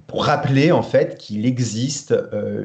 pour 0.08 0.26
rappeler 0.26 0.72
en 0.72 0.82
fait 0.82 1.16
qu'il 1.20 1.46
existe 1.46 2.16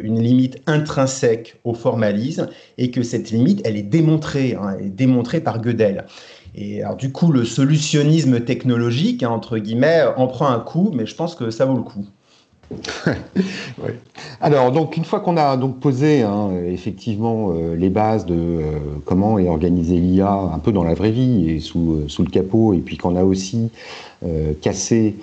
une 0.00 0.22
limite 0.22 0.62
intrinsèque 0.66 1.60
au 1.62 1.74
formalisme 1.74 2.48
et 2.78 2.90
que 2.90 3.02
cette 3.02 3.30
limite, 3.30 3.60
elle 3.66 3.76
est 3.76 3.82
démontrée, 3.82 4.56
hein, 4.58 4.74
est 4.80 4.88
démontrée 4.88 5.40
par 5.40 5.60
Gödel. 5.60 6.06
Et 6.56 6.82
alors, 6.82 6.96
du 6.96 7.10
coup, 7.10 7.32
le 7.32 7.44
solutionnisme 7.44 8.40
technologique, 8.40 9.22
hein, 9.22 9.30
entre 9.30 9.58
guillemets, 9.58 10.04
en 10.16 10.26
prend 10.28 10.46
un 10.46 10.60
coup, 10.60 10.92
mais 10.94 11.06
je 11.06 11.14
pense 11.14 11.34
que 11.34 11.50
ça 11.50 11.64
vaut 11.64 11.76
le 11.76 11.82
coup. 11.82 12.06
Alors, 14.40 14.72
donc, 14.72 14.96
une 14.96 15.04
fois 15.04 15.20
qu'on 15.20 15.36
a 15.36 15.56
donc 15.56 15.80
posé 15.80 16.22
hein, 16.22 16.50
effectivement 16.66 17.52
euh, 17.52 17.76
les 17.76 17.90
bases 17.90 18.26
de 18.26 18.34
euh, 18.34 18.78
comment 19.04 19.38
est 19.38 19.48
organisée 19.48 19.96
l'IA 19.96 20.32
un 20.32 20.58
peu 20.58 20.72
dans 20.72 20.84
la 20.84 20.94
vraie 20.94 21.10
vie 21.10 21.50
et 21.50 21.60
sous, 21.60 21.92
euh, 21.92 22.04
sous 22.08 22.22
le 22.22 22.30
capot, 22.30 22.74
et 22.74 22.78
puis 22.78 22.96
qu'on 22.96 23.16
a 23.16 23.24
aussi 23.24 23.70
cassé 24.62 25.16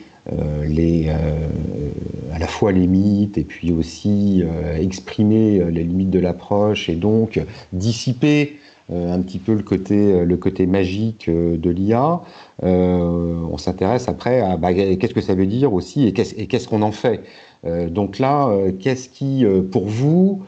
les, 0.64 1.10
à 1.10 2.38
la 2.38 2.46
fois 2.46 2.72
les 2.72 2.86
mythes 2.86 3.40
et 3.40 3.44
puis 3.44 3.72
aussi 3.72 4.44
exprimé 4.80 5.60
les 5.72 5.84
limites 5.84 6.12
de 6.12 6.20
l'approche 6.20 6.88
et 6.88 6.94
donc 6.94 7.42
dissiper 7.74 8.60
un 8.92 9.22
petit 9.22 9.40
peu 9.40 9.54
le 9.54 9.64
côté, 9.64 10.26
le 10.26 10.38
côté 10.38 10.66
magique 10.66 11.30
de 11.30 11.70
l'IA. 11.70 12.22
on 12.62 13.58
s'intéresse 13.58 14.08
après 14.08 14.42
à 14.42 14.58
bah, 14.58 14.74
qu'est-ce 14.74 15.14
que 15.14 15.22
ça 15.22 15.36
veut 15.36 15.46
dire 15.46 15.74
aussi 15.74 16.08
et 16.08 16.14
qu'est-ce 16.14 16.68
qu'on 16.68 16.82
en 16.82 16.92
fait. 16.92 17.24
Euh, 17.66 17.90
donc 17.90 18.20
là, 18.20 18.48
euh, 18.48 18.72
qu'est-ce 18.72 19.10
qui, 19.10 19.46
euh, 19.46 19.62
pour 19.62 19.86
vous, 19.86 20.44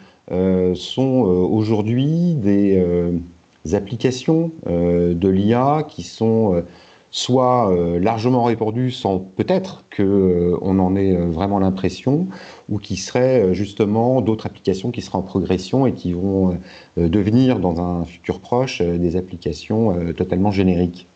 sont 0.75 1.19
aujourd'hui 1.51 2.33
des 2.33 2.81
applications 3.73 4.51
de 4.65 5.27
l'IA 5.27 5.85
qui 5.87 6.01
sont 6.01 6.63
soit 7.15 7.71
largement 7.99 8.43
répandues 8.43 8.89
sans 8.89 9.19
peut-être 9.19 9.85
qu'on 9.95 10.79
en 10.79 10.95
ait 10.95 11.15
vraiment 11.15 11.59
l'impression, 11.59 12.25
ou 12.69 12.79
qui 12.79 12.97
seraient 12.97 13.53
justement 13.53 14.19
d'autres 14.21 14.47
applications 14.47 14.89
qui 14.89 15.03
seraient 15.03 15.19
en 15.19 15.21
progression 15.21 15.85
et 15.85 15.93
qui 15.93 16.13
vont 16.13 16.57
devenir 16.97 17.59
dans 17.59 17.79
un 17.79 18.03
futur 18.05 18.39
proche 18.39 18.81
des 18.81 19.15
applications 19.15 19.95
totalement 20.15 20.49
génériques. 20.49 21.07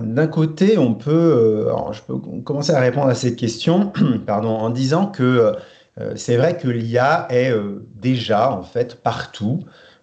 D'un 0.00 0.26
côté, 0.26 0.78
on 0.78 0.94
peut, 0.94 1.70
euh, 1.70 2.18
commencer 2.44 2.72
à 2.72 2.80
répondre 2.80 3.08
à 3.08 3.14
cette 3.14 3.36
question 3.36 3.92
en 4.28 4.70
disant 4.70 5.06
que 5.06 5.54
euh, 6.00 6.12
c'est 6.16 6.36
vrai 6.36 6.56
que 6.56 6.68
l'IA 6.68 7.26
est 7.30 7.50
euh, 7.50 7.86
déjà 7.94 8.52
en 8.52 8.62
fait 8.62 8.96
partout 9.02 9.60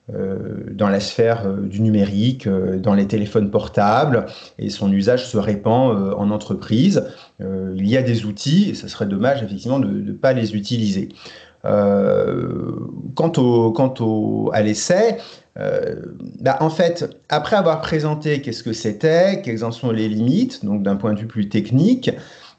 dans 0.10 0.90
la 0.90 1.00
sphère 1.00 1.48
du 1.48 1.80
numérique, 1.80 2.48
dans 2.50 2.94
les 2.94 3.08
téléphones 3.08 3.50
portables, 3.50 4.26
et 4.60 4.70
son 4.70 4.92
usage 4.92 5.26
se 5.26 5.38
répand 5.38 6.14
en 6.18 6.30
entreprise. 6.30 7.06
il 7.40 7.88
y 7.88 7.96
a 7.96 8.02
des 8.02 8.26
outils, 8.26 8.72
et 8.72 8.74
ce 8.74 8.90
serait 8.90 9.06
dommage 9.06 9.42
effectivement 9.44 9.80
de 9.80 9.88
ne 9.88 10.12
pas 10.12 10.34
les 10.34 10.56
utiliser. 10.56 11.10
quant, 11.64 13.32
au, 13.38 13.72
quant 13.72 13.94
au, 14.02 14.50
à 14.54 14.62
l'essai, 14.62 15.20
euh, 15.60 15.96
bah, 16.40 16.58
en 16.62 16.70
fait, 16.70 17.16
après 17.30 17.56
avoir 17.56 17.82
présenté 17.82 18.42
qu'est-ce 18.42 18.64
que 18.64 18.74
c'était, 18.74 19.42
quelles 19.42 19.64
en 19.64 19.72
sont 19.72 19.92
les 19.92 20.10
limites, 20.10 20.66
donc 20.66 20.84
d'un 20.84 20.96
point 20.96 21.14
de 21.14 21.20
vue 21.20 21.28
plus 21.28 21.50
technique, 21.50 22.12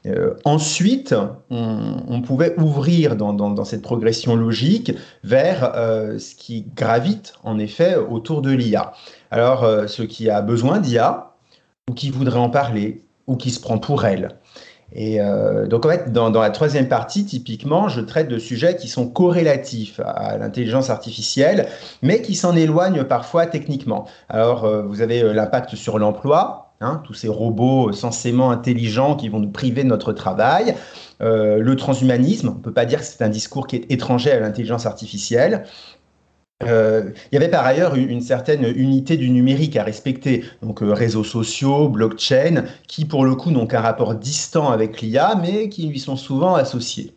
euh, 0.05 0.35
ensuite, 0.45 1.15
on, 1.49 2.21
pouvait 2.21 2.55
ouvrir 2.59 3.15
dans, 3.15 3.63
cette 3.63 3.81
progression 3.81 4.35
logique 4.35 4.93
vers 5.23 5.73
euh, 5.75 6.17
ce 6.19 6.35
qui 6.35 6.65
gravite 6.75 7.33
en 7.43 7.57
effet 7.59 7.95
autour 7.95 8.41
de 8.41 8.51
l'IA. 8.51 8.93
Alors, 9.31 9.65
ceux 9.87 10.05
qui 10.05 10.29
a 10.29 10.41
besoin 10.41 10.79
d'IA, 10.79 11.31
ou 11.89 11.93
qui 11.93 12.09
voudrait 12.09 12.39
en 12.39 12.49
parler, 12.49 13.03
ou 13.27 13.35
qui 13.35 13.51
se 13.51 13.59
prend 13.59 13.77
pour 13.77 14.05
elle. 14.05 14.37
Et 14.93 15.19
euh, 15.19 15.67
donc, 15.67 15.85
en 15.85 15.89
fait, 15.89 16.11
dans, 16.11 16.29
la 16.29 16.49
troisième 16.51 16.87
partie, 16.87 17.25
typiquement, 17.25 17.89
je 17.89 18.01
traite 18.01 18.27
de 18.27 18.37
sujets 18.37 18.75
qui 18.75 18.87
sont 18.87 19.07
corrélatifs 19.07 19.99
à 20.03 20.37
l'intelligence 20.37 20.89
artificielle, 20.89 21.67
mais 22.01 22.21
qui 22.21 22.35
s'en 22.35 22.55
éloignent 22.55 23.03
parfois 23.03 23.45
techniquement. 23.45 24.05
Alors, 24.29 24.63
euh, 24.63 24.83
vous 24.83 25.01
avez 25.01 25.21
euh, 25.21 25.33
l'impact 25.33 25.75
sur 25.75 25.97
l'emploi, 25.99 26.64
hein, 26.85 27.01
tous 27.03 27.13
ces 27.13 27.27
robots 27.27 27.91
censément 27.91 28.51
intelligents 28.51 29.15
qui 29.15 29.29
vont 29.29 29.39
nous 29.39 29.49
priver 29.49 29.83
de 29.83 29.89
notre 29.89 30.13
travail. 30.13 30.75
le 31.19 31.73
transhumanisme, 31.75 32.49
on 32.49 32.55
ne 32.55 32.63
peut 32.63 32.73
pas 32.73 32.85
dire 32.85 32.99
que 32.99 33.05
c'est 33.05 33.23
un 33.23 33.29
discours 33.29 33.67
qui 33.67 33.77
est 33.77 33.91
étranger 33.91 34.31
à 34.31 34.39
l'intelligence 34.39 34.85
artificielle. 34.85 35.65
Euh, 36.63 37.11
il 37.31 37.35
y 37.35 37.37
avait 37.37 37.49
par 37.49 37.65
ailleurs 37.65 37.95
une, 37.95 38.21
certaine 38.21 38.63
unité 38.63 39.17
du 39.17 39.29
numérique 39.29 39.75
à 39.75 39.83
respecter, 39.83 40.45
donc 40.61 40.81
euh, 40.81 40.93
réseaux 40.93 41.25
sociaux, 41.25 41.89
blockchain, 41.89 42.63
qui 42.87 43.03
pour 43.03 43.25
le 43.25 43.35
coup 43.35 43.51
n'ont 43.51 43.67
qu'un 43.67 43.81
rapport 43.81 44.15
distant 44.15 44.69
avec 44.69 45.01
l'IA, 45.01 45.35
mais 45.41 45.67
qui 45.67 45.85
lui 45.87 45.99
sont 45.99 46.15
souvent 46.15 46.55
associés. 46.55 47.13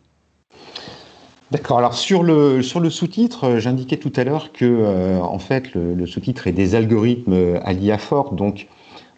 D'accord. 1.51 1.77
Alors 1.79 1.93
sur 1.93 2.21
le 2.21 2.57
le 2.57 2.89
sous-titre, 2.89 3.45
euh, 3.45 3.59
j'indiquais 3.59 3.97
tout 3.97 4.11
à 4.17 4.25
l'heure 4.25 4.51
que 4.51 5.19
en 5.21 5.39
fait 5.39 5.73
le, 5.73 6.05
sous-titre 6.05 6.47
est 6.47 6.51
des 6.51 6.75
algorithmes 6.75 7.59
à 7.63 7.71
l'IA 7.71 7.97
forte. 7.97 8.35
Donc 8.35 8.67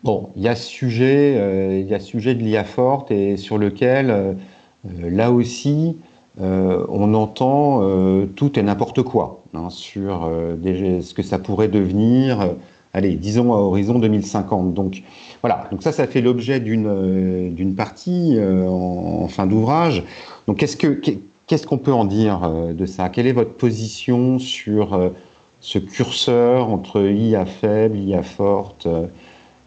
bon, 0.03 0.29
il 0.35 0.41
y 0.41 0.47
a 0.47 0.55
sujet 0.55 1.79
il 1.81 1.87
y 1.87 1.93
a 1.93 1.99
sujet 1.99 2.35
de 2.35 2.43
l'IA 2.43 2.63
forte 2.63 3.11
et 3.11 3.37
sur 3.37 3.57
lequel 3.57 4.37
là 4.83 5.31
aussi 5.31 5.97
euh, 6.39 6.85
on 6.87 7.13
entend 7.13 7.81
euh, 7.83 8.25
tout 8.25 8.57
et 8.57 8.63
n'importe 8.63 9.03
quoi 9.03 9.43
hein, 9.53 9.69
sur 9.69 10.23
euh, 10.23 11.01
ce 11.01 11.13
que 11.13 11.23
ça 11.23 11.39
pourrait 11.39 11.67
devenir, 11.67 12.55
allez, 12.93 13.15
disons 13.15 13.53
à 13.53 13.57
horizon 13.57 13.99
2050. 13.99 14.73
Donc 14.73 15.03
voilà, 15.41 15.67
donc 15.71 15.83
ça, 15.83 15.91
ça 15.91 16.07
fait 16.07 16.21
l'objet 16.21 16.59
d'une 16.61 17.75
partie 17.75 18.37
en, 18.39 19.27
fin 19.27 19.45
d'ouvrage. 19.45 20.03
Donc 20.47 20.57
qu'est-ce 20.57 21.67
qu'on 21.67 21.77
peut 21.77 21.93
en 21.93 22.05
dire 22.05 22.49
de 22.73 22.85
ça? 22.85 23.09
Quelle 23.09 23.27
est 23.27 23.33
votre 23.33 23.55
position 23.55 24.39
sur 24.39 25.11
ce 25.59 25.79
curseur 25.79 26.69
entre 26.69 27.01
IA 27.01 27.45
faible, 27.45 27.97
IA 27.97 28.23
forte 28.23 28.87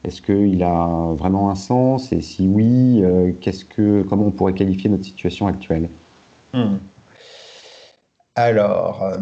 Est-ce 0.05 0.21
qu'il 0.23 0.63
a 0.63 1.15
vraiment 1.15 1.51
un 1.51 1.55
sens? 1.55 2.13
Et 2.13 2.21
si 2.21 2.47
oui, 2.47 3.03
qu'est-ce 3.41 3.65
que, 3.65 4.03
comment 4.03 4.27
on 4.27 4.31
pourrait 4.31 4.53
qualifier 4.53 4.91
notre 4.91 5.05
situation 5.05 5.47
actuelle? 5.47 5.89
Hmm. 6.53 6.77
Alors, 8.37 9.05
euh, 9.05 9.17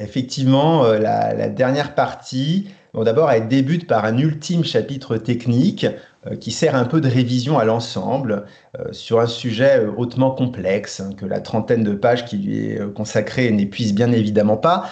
effectivement, 0.00 0.86
euh, 0.86 0.98
la, 0.98 1.48
dernière 1.48 1.94
partie, 1.94 2.68
bon, 2.94 3.04
d'abord, 3.04 3.30
elle 3.30 3.46
débute 3.46 3.86
par 3.86 4.06
un 4.06 4.16
ultime 4.16 4.64
chapitre 4.64 5.18
technique 5.18 5.86
euh, 6.26 6.36
qui 6.36 6.50
sert 6.50 6.74
un 6.74 6.86
peu 6.86 7.02
de 7.02 7.08
révision 7.08 7.58
à 7.58 7.64
l'ensemble 7.66 8.46
sur 8.92 9.20
un 9.20 9.26
sujet 9.26 9.84
hautement 9.96 10.30
complexe 10.30 11.00
hein, 11.00 11.10
que 11.14 11.26
la 11.26 11.40
trentaine 11.40 11.84
de 11.84 11.92
pages 11.92 12.24
qui 12.24 12.38
lui 12.38 12.70
est 12.70 12.94
consacrée 12.94 13.50
n'épuise 13.50 13.94
bien 13.94 14.10
évidemment 14.12 14.56
pas, 14.56 14.88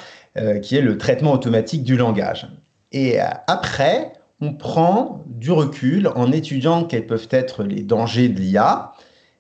qui 0.63 0.77
est 0.77 0.81
le 0.81 0.97
traitement 0.97 1.33
automatique 1.33 1.83
du 1.83 1.97
langage. 1.97 2.49
Et 2.93 3.19
après, 3.49 4.13
on 4.43 4.53
prend 4.53 5.25
du 5.27 5.51
recul 5.51 6.09
en 6.15 6.31
étudiant 6.33 6.85
quels 6.85 7.07
peuvent 7.07 7.29
être 7.31 7.63
les 7.63 7.83
dangers 7.83 8.29
de 8.29 8.39
l'IA, 8.39 8.93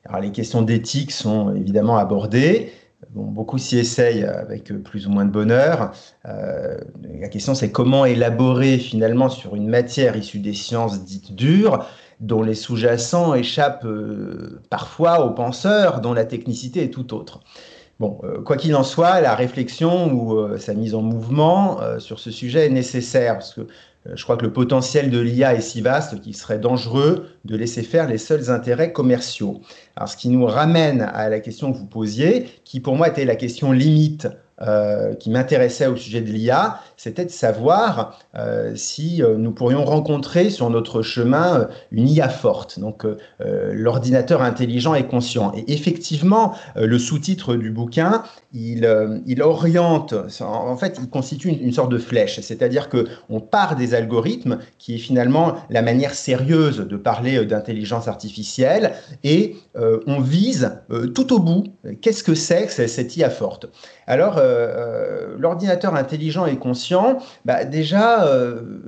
alors, 0.04 0.20
les 0.20 0.32
questions 0.32 0.62
d'éthique 0.62 1.12
sont 1.12 1.54
évidemment 1.54 1.96
abordées. 1.96 2.72
Bon, 3.10 3.24
beaucoup 3.24 3.58
s'y 3.58 3.78
essayent 3.78 4.24
avec 4.24 4.72
plus 4.82 5.06
ou 5.06 5.10
moins 5.10 5.24
de 5.24 5.30
bonheur. 5.30 5.92
Euh, 6.26 6.76
la 7.20 7.28
question, 7.28 7.54
c'est 7.54 7.70
comment 7.70 8.04
élaborer 8.04 8.78
finalement 8.78 9.28
sur 9.28 9.54
une 9.54 9.68
matière 9.68 10.16
issue 10.16 10.38
des 10.38 10.54
sciences 10.54 11.04
dites 11.04 11.34
dures, 11.34 11.86
dont 12.20 12.42
les 12.42 12.54
sous-jacents 12.54 13.34
échappent 13.34 13.84
euh, 13.84 14.60
parfois 14.70 15.24
aux 15.24 15.30
penseurs, 15.30 16.00
dont 16.00 16.14
la 16.14 16.24
technicité 16.24 16.84
est 16.84 16.90
tout 16.90 17.14
autre. 17.14 17.40
Bon, 18.00 18.18
euh, 18.24 18.40
quoi 18.42 18.56
qu'il 18.56 18.74
en 18.74 18.84
soit, 18.84 19.20
la 19.20 19.34
réflexion 19.34 20.12
ou 20.12 20.58
sa 20.58 20.74
mise 20.74 20.94
en 20.94 21.02
mouvement 21.02 21.78
sur 21.98 22.18
ce 22.18 22.32
sujet 22.32 22.66
est 22.66 22.70
nécessaire, 22.70 23.34
parce 23.34 23.54
que 23.54 23.66
je 24.06 24.22
crois 24.24 24.36
que 24.36 24.44
le 24.44 24.52
potentiel 24.52 25.10
de 25.10 25.20
l'IA 25.20 25.54
est 25.54 25.60
si 25.60 25.80
vaste 25.80 26.20
qu'il 26.20 26.34
serait 26.34 26.58
dangereux 26.58 27.28
de 27.44 27.56
laisser 27.56 27.82
faire 27.82 28.08
les 28.08 28.18
seuls 28.18 28.50
intérêts 28.50 28.92
commerciaux. 28.92 29.60
Alors, 29.96 30.08
ce 30.08 30.16
qui 30.16 30.28
nous 30.28 30.44
ramène 30.44 31.02
à 31.02 31.28
la 31.28 31.40
question 31.40 31.72
que 31.72 31.78
vous 31.78 31.86
posiez, 31.86 32.46
qui 32.64 32.80
pour 32.80 32.96
moi 32.96 33.08
était 33.08 33.24
la 33.24 33.36
question 33.36 33.70
limite 33.70 34.26
euh, 34.62 35.14
qui 35.14 35.28
m'intéressait 35.30 35.88
au 35.88 35.96
sujet 35.96 36.20
de 36.20 36.30
l'IA, 36.30 36.78
c'était 36.96 37.24
de 37.24 37.30
savoir 37.30 38.20
euh, 38.36 38.76
si 38.76 39.20
euh, 39.20 39.36
nous 39.36 39.50
pourrions 39.50 39.84
rencontrer 39.84 40.50
sur 40.50 40.70
notre 40.70 41.02
chemin 41.02 41.66
une 41.90 42.08
IA 42.08 42.28
forte, 42.28 42.78
donc 42.78 43.04
l'ordinateur 43.40 44.42
intelligent 44.42 44.94
et 44.94 45.06
conscient. 45.06 45.52
Et 45.56 45.72
effectivement, 45.72 46.54
le 46.76 46.98
sous-titre 46.98 47.56
du 47.56 47.70
bouquin, 47.70 48.22
il, 48.52 48.86
oriente, 49.42 50.14
en 50.40 50.76
fait, 50.76 50.98
il 51.00 51.08
constitue 51.08 51.48
une, 51.48 51.60
une 51.60 51.72
sorte 51.72 51.90
de 51.90 51.98
flèche, 51.98 52.40
c'est-à-dire 52.40 52.88
que 52.88 53.06
on 53.28 53.40
part 53.40 53.76
des 53.76 53.94
algorithmes, 53.94 54.58
qui 54.78 54.94
est 54.94 54.98
finalement 54.98 55.54
la 55.70 55.82
manière 55.82 56.14
sérieuse 56.14 56.78
de 56.78 56.96
parler 56.96 57.44
d'intelligence 57.44 58.08
artificielle, 58.08 58.92
et 59.24 59.56
on 59.74 60.20
vise 60.20 60.72
tout 61.14 61.32
au 61.32 61.38
bout, 61.38 61.64
qu'est-ce 62.00 62.22
que 62.22 62.34
c'est 62.34 62.66
que 62.66 62.86
cette 62.86 63.16
IA 63.16 63.30
forte? 63.30 63.66
Alors, 64.06 64.40
l'ordinateur 65.38 65.94
intelligent 65.94 66.46
et 66.46 66.56
conscient, 66.56 67.18
bah, 67.44 67.64
déjà, 67.64 68.26
euh, 68.26 68.80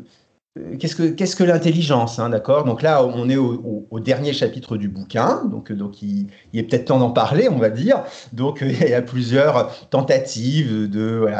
qu'est-ce 0.78 1.36
que, 1.36 1.44
l'intelligence 1.44 2.18
hein, 2.18 2.30
D'accord? 2.30 2.64
Donc 2.64 2.82
là, 2.82 3.04
on 3.04 3.28
est 3.28 3.36
au, 3.36 4.00
dernier 4.00 4.32
chapitre 4.32 4.76
du 4.76 4.88
bouquin, 4.88 5.44
donc, 5.46 5.72
donc 5.72 6.02
il, 6.02 6.28
est 6.52 6.62
peut-être 6.62 6.86
temps 6.86 6.98
d'en 6.98 7.10
parler, 7.10 7.48
on 7.48 7.58
va 7.58 7.70
dire. 7.70 8.02
Donc 8.32 8.58
il 8.62 8.88
y 8.88 8.94
a 8.94 9.02
plusieurs 9.02 9.88
tentatives 9.88 10.88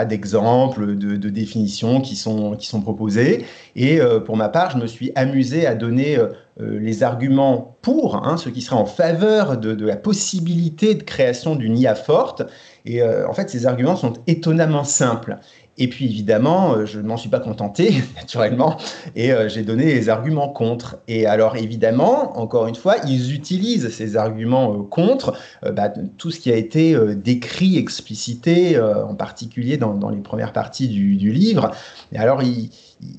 d'exemples, 0.09 0.97
de, 0.97 1.31
définitions 1.31 2.01
qui 2.01 2.17
sont, 2.17 2.57
proposées. 2.83 3.45
Et 3.77 4.01
euh, 4.01 4.19
pour 4.19 4.37
ma 4.37 4.49
part, 4.49 4.71
je 4.71 4.79
me 4.79 4.87
suis 4.87 5.13
amusé 5.15 5.67
à 5.67 5.75
donner 5.75 6.17
euh, 6.17 6.29
les 6.59 7.03
arguments 7.03 7.77
pour, 7.83 8.17
hein, 8.27 8.37
ce 8.37 8.49
qui 8.49 8.63
serait 8.63 8.77
en 8.77 8.87
faveur 8.87 9.59
de, 9.59 9.85
la 9.85 9.97
possibilité 9.97 10.95
de 10.95 11.03
création 11.03 11.55
d'une 11.55 11.77
IA 11.77 11.95
forte. 11.95 12.43
Et 12.87 13.03
en 13.03 13.33
fait, 13.33 13.49
ces 13.49 13.65
arguments 13.65 13.97
sont 13.97 14.13
étonnamment 14.27 14.85
simples. 14.85 15.39
Et 15.77 15.89
puis 15.89 16.05
évidemment, 16.05 16.75
euh, 16.75 16.87
je 16.87 17.01
ne 17.01 17.07
m'en 17.07 17.17
suis 17.17 17.29
pas 17.29 17.41
contenté, 17.41 17.95
naturellement, 18.17 18.77
et 19.17 19.33
euh, 19.33 19.49
j'ai 19.49 19.63
donné 19.63 19.87
les 19.87 20.09
arguments 20.09 20.49
contre. 20.49 20.99
Et 21.09 21.27
alors 21.27 21.57
évidemment, 21.57 22.39
encore 22.39 22.67
une 22.69 22.75
fois, 22.75 22.97
ils 23.07 23.35
utilisent 23.35 23.89
ces 23.89 24.17
arguments 24.17 24.73
euh, 24.73 24.83
contre 24.83 25.37
bah, 25.75 25.93
tout 26.19 26.31
ce 26.31 26.39
qui 26.39 26.53
a 26.53 26.57
été 26.57 26.97
décrit, 27.17 27.77
explicité, 27.79 28.79
en 28.81 29.15
particulier 29.15 29.77
dans, 29.77 30.11
les 30.11 30.21
premières 30.21 30.53
parties 30.53 30.89
du, 30.89 31.17
du 31.17 31.33
livre. 31.33 31.71
Et 32.13 32.19
alors, 32.19 32.43
ils, 32.43 32.71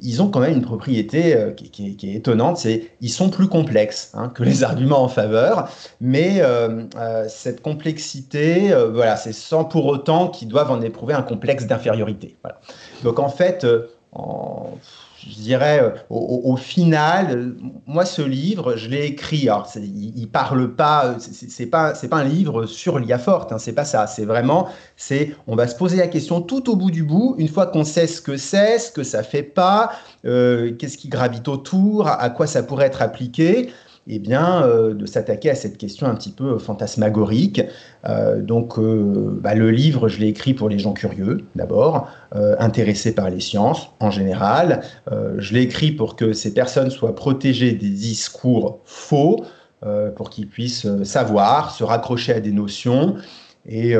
ils 0.01 0.21
ont 0.21 0.29
quand 0.29 0.39
même 0.39 0.53
une 0.53 0.61
propriété 0.61 1.35
euh, 1.35 1.51
qui, 1.51 1.97
est 2.01 2.15
étonnante, 2.15 2.57
c'est 2.57 2.91
ils 3.01 3.09
sont 3.09 3.29
plus 3.29 3.47
complexes 3.47 4.11
hein, 4.13 4.29
que 4.29 4.43
les 4.43 4.63
arguments 4.69 5.03
en 5.03 5.07
faveur, 5.07 5.69
mais 6.01 6.41
euh, 6.41 6.83
euh, 6.97 7.25
cette 7.27 7.61
complexité, 7.61 8.73
voilà, 8.91 9.15
c'est 9.15 9.33
sans 9.33 9.65
pour 9.65 9.85
autant 9.85 10.29
qu'ils 10.29 10.47
doivent 10.47 10.71
en 10.71 10.81
éprouver 10.81 11.13
un 11.13 11.23
complexe 11.23 11.65
d'infériorité. 11.65 12.35
Donc 13.03 13.19
en 13.19 13.29
fait, 13.29 13.65
en, 14.11 14.77
je 15.23 15.41
dirais, 15.41 15.81
euh, 15.81 15.89
au, 16.09 16.55
final, 16.57 17.55
moi, 17.87 18.05
ce 18.05 18.21
livre, 18.21 18.75
je 18.75 18.89
l'ai 18.89 19.05
écrit. 19.05 19.49
Alors, 19.49 19.67
il, 19.75 20.21
ne 20.21 20.25
parle 20.25 20.75
pas, 20.75 21.15
c'est 21.19 21.65
pas, 21.65 21.93
pas 21.93 22.17
un 22.17 22.23
livre 22.23 22.65
sur 22.65 22.99
l'IA 22.99 23.17
forte. 23.17 23.51
Hein, 23.51 23.57
c'est 23.57 23.73
pas 23.73 23.85
ça. 23.85 24.07
C'est 24.07 24.25
vraiment, 24.25 24.67
on 25.47 25.55
va 25.55 25.67
se 25.67 25.75
poser 25.75 25.97
la 25.97 26.07
question 26.07 26.41
tout 26.41 26.69
au 26.69 26.75
bout 26.75 26.91
du 26.91 27.03
bout, 27.03 27.35
une 27.37 27.47
fois 27.47 27.67
qu'on 27.67 27.83
sait 27.83 28.07
ce 28.07 28.21
que 28.21 28.37
c'est, 28.37 28.77
ce 28.79 28.91
que 28.91 29.03
ça 29.03 29.23
fait 29.23 29.43
pas, 29.43 29.91
euh, 30.25 30.73
qu'est-ce 30.77 30.97
qui 30.97 31.07
gravite 31.07 31.47
autour, 31.47 32.07
à 32.07 32.29
quoi 32.29 32.47
ça 32.47 32.61
pourrait 32.63 32.87
être 32.87 33.01
appliqué 33.01 33.69
eh 34.07 34.19
bien, 34.19 34.63
euh, 34.63 34.93
de 34.93 35.05
s'attaquer 35.05 35.49
à 35.49 35.55
cette 35.55 35.77
question 35.77 36.05
un 36.05 36.13
petit 36.13 36.31
peu 36.31 36.59
fantasmagorique. 36.59 37.61
Euh, 38.07 38.39
donc, 38.39 38.77
euh, 38.77 39.39
bah, 39.41 39.55
le 39.55 39.71
livre, 39.71 40.09
je 40.09 40.19
l'ai 40.19 40.27
écrit 40.27 40.53
pour 40.53 40.69
les 40.69 40.77
gens 40.77 40.93
curieux, 40.93 41.45
d'abord, 41.55 42.09
intéressés 42.59 43.15
par 43.15 43.29
les 43.29 43.39
sciences 43.39 43.91
en 44.01 44.11
général. 44.11 44.81
je 45.37 45.53
l'ai 45.53 45.61
écrit 45.61 45.93
pour 45.93 46.17
que 46.17 46.33
ces 46.33 46.53
personnes 46.53 46.89
soient 46.89 47.15
protégées 47.15 47.71
des 47.71 47.89
discours 47.89 48.81
faux, 48.83 49.45
pour 50.17 50.29
qu'ils 50.29 50.49
puissent 50.49 50.87
savoir, 51.03 51.71
se 51.71 51.85
raccrocher 51.85 52.33
à 52.33 52.41
des 52.41 52.51
notions, 52.51 53.15
et 53.65 53.95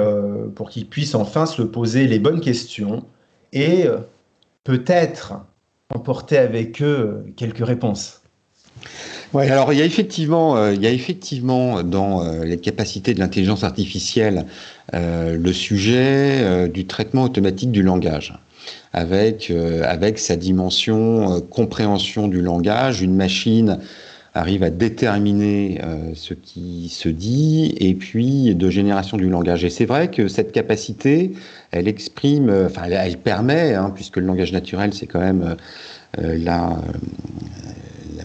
pour 0.53 0.69
qu'ils 0.69 0.89
puissent 0.89 1.15
enfin 1.15 1.45
se 1.45 1.61
poser 1.61 2.07
les 2.07 2.19
bonnes 2.19 2.41
questions, 2.41 3.05
et 3.53 3.85
peut-être 4.65 5.35
emporter 5.93 6.37
avec 6.37 6.81
eux 6.81 7.23
quelques 7.37 7.65
réponses. 7.65 8.21
Ouais, 9.35 9.51
alors 9.51 9.73
il 9.73 9.79
y 9.79 9.81
a 9.81 9.85
effectivement, 9.85 10.55
euh, 10.55 10.73
il 10.73 10.81
y 10.81 10.87
a 10.87 10.91
effectivement 10.91 11.83
dans 11.83 12.23
euh, 12.23 12.45
les 12.45 12.55
capacités 12.55 13.13
de 13.13 13.19
l'intelligence 13.19 13.65
artificielle 13.65 14.45
euh, 14.93 15.35
le 15.37 15.51
sujet 15.51 16.69
du 16.69 16.87
traitement 16.87 17.23
automatique 17.23 17.69
du 17.69 17.83
langage, 17.83 18.33
avec 18.93 19.51
avec 19.83 20.19
sa 20.19 20.37
dimension 20.37 21.41
compréhension 21.41 22.29
du 22.29 22.41
langage, 22.41 23.01
une 23.01 23.13
machine 23.13 23.79
arrive 24.35 24.63
à 24.63 24.69
déterminer 24.69 25.81
ce 26.13 26.33
qui 26.33 26.87
se 26.87 27.09
dit 27.09 27.75
et 27.77 27.93
puis 27.93 28.55
de 28.55 28.69
génération 28.69 29.17
du 29.17 29.29
langage. 29.29 29.65
Et 29.65 29.69
c'est 29.69 29.85
vrai 29.85 30.09
que 30.09 30.29
cette 30.29 30.53
capacité, 30.53 31.33
elle 31.71 31.89
exprime, 31.89 32.49
enfin 32.65 32.83
elle, 32.89 33.17
permet, 33.17 33.73
hein, 33.73 33.91
puisque 33.93 34.15
le 34.15 34.25
langage 34.27 34.53
naturel 34.53 34.93
c'est 34.93 35.07
quand 35.07 35.19
même 35.19 35.57
la 36.17 36.77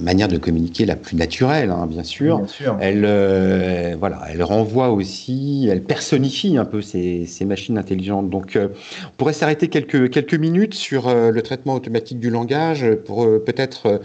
manière 0.00 0.28
de 0.28 0.38
communiquer 0.38 0.86
la 0.86 0.96
plus 0.96 1.16
naturelle, 1.16 1.70
hein, 1.70 1.86
bien 1.86 2.02
sûr. 2.02 2.42
Elle, 2.80 3.04
euh, 3.04 3.96
voilà, 3.98 4.22
elle 4.30 4.42
renvoie 4.42 4.90
aussi, 4.90 5.68
elle 5.70 5.82
personnifie 5.82 6.56
un 6.56 6.64
peu 6.64 6.82
ces, 6.82 7.26
machines 7.44 7.78
intelligentes. 7.78 8.30
Donc, 8.30 8.56
euh, 8.56 8.68
on 9.04 9.16
pourrait 9.16 9.32
s'arrêter 9.32 9.68
quelques, 9.68 10.10
quelques 10.10 10.34
minutes 10.34 10.74
sur 10.74 11.08
euh, 11.08 11.30
le 11.30 11.42
traitement 11.42 11.74
automatique 11.74 12.18
du 12.18 12.30
langage 12.30 12.86
pour 13.04 13.26
peut-être 13.44 14.00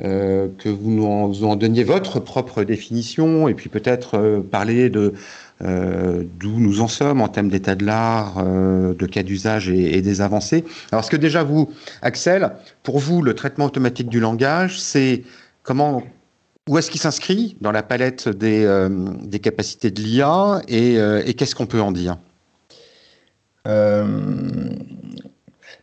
que 0.00 0.68
vous 0.68 0.90
nous 0.90 1.44
en, 1.44 1.56
donniez 1.56 1.84
votre 1.84 2.18
propre 2.20 2.64
définition 2.64 3.48
et 3.48 3.54
puis 3.54 3.68
peut-être 3.68 4.42
parler 4.50 4.90
de 4.90 5.14
d'où 5.60 6.58
nous 6.58 6.80
en 6.80 6.88
sommes 6.88 7.20
en 7.20 7.28
termes 7.28 7.48
d'état 7.48 7.74
de 7.74 7.86
l'art, 7.86 8.44
de 8.44 9.06
cas 9.06 9.22
d'usage 9.22 9.68
et, 9.70 10.02
des 10.02 10.20
avancées. 10.20 10.64
Alors, 10.90 11.04
ce 11.04 11.10
que 11.10 11.16
déjà 11.16 11.44
vous, 11.44 11.70
Axel, 12.02 12.52
pour 12.82 12.98
vous, 12.98 13.22
le 13.22 13.34
traitement 13.34 13.66
automatique 13.66 14.08
du 14.08 14.18
langage, 14.18 14.80
c'est 14.80 15.22
comment, 15.62 16.02
où 16.68 16.78
est-ce 16.78 16.90
qu'il 16.90 17.00
s'inscrit 17.00 17.56
dans 17.60 17.72
la 17.72 17.82
palette 17.82 18.28
des, 18.28 18.64
euh, 18.64 18.88
des 19.22 19.40
capacités 19.40 19.90
de 19.90 20.00
l'IA 20.00 20.62
et, 20.68 20.98
euh, 20.98 21.22
qu'est-ce 21.36 21.54
qu'on 21.54 21.66
peut 21.66 21.80
en 21.80 21.92
dire? 21.92 22.16
Euh, 23.66 24.70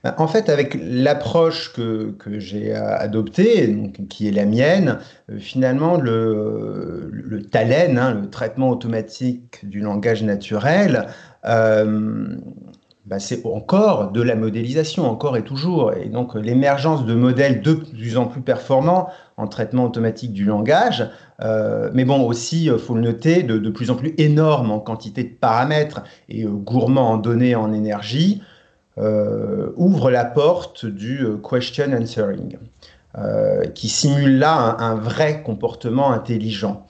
en 0.03 0.27
fait, 0.27 0.49
avec 0.49 0.77
l'approche 0.81 1.73
que, 1.73 2.11
que 2.17 2.39
j'ai 2.39 2.73
adoptée, 2.73 3.91
qui 4.09 4.27
est 4.27 4.31
la 4.31 4.45
mienne, 4.45 4.99
finalement, 5.37 5.97
le, 5.97 7.09
le 7.11 7.43
TALEN, 7.43 7.97
hein, 7.97 8.19
le 8.19 8.29
traitement 8.29 8.69
automatique 8.69 9.59
du 9.63 9.79
langage 9.79 10.23
naturel, 10.23 11.07
bah, 11.43 13.19
c'est 13.19 13.45
encore 13.45 14.11
de 14.11 14.21
la 14.21 14.35
modélisation, 14.35 15.09
encore 15.09 15.35
et 15.35 15.43
toujours. 15.43 15.91
Et 15.93 16.07
donc 16.07 16.35
l'émergence 16.35 17.05
de 17.05 17.13
modèles 17.13 17.61
de 17.61 17.73
plus 17.73 18.15
en 18.17 18.25
plus 18.25 18.41
performants 18.41 19.09
en 19.37 19.47
traitement 19.47 19.85
automatique 19.85 20.33
du 20.33 20.45
langage, 20.45 21.09
euh, 21.41 21.89
mais 21.93 22.05
bon 22.05 22.23
aussi, 22.23 22.65
il 22.65 22.69
euh, 22.69 22.77
faut 22.77 22.93
le 22.93 23.01
noter, 23.01 23.41
de, 23.43 23.69
plus 23.69 23.89
en 23.89 23.95
plus 23.95 24.13
énorme 24.17 24.71
en 24.71 24.79
quantité 24.79 25.23
de 25.23 25.33
paramètres 25.33 26.03
et 26.29 26.43
euh, 26.43 26.49
gourmand 26.49 27.11
en 27.11 27.17
données 27.17 27.55
en 27.55 27.73
énergie, 27.73 28.43
ouvre 28.97 30.11
la 30.11 30.25
porte 30.25 30.85
du 30.85 31.25
question 31.49 31.93
answering, 31.93 32.57
qui 33.73 33.89
simule 33.89 34.37
là 34.37 34.77
un 34.79 34.95
vrai 34.95 35.43
comportement 35.43 36.11
intelligent. 36.11 36.85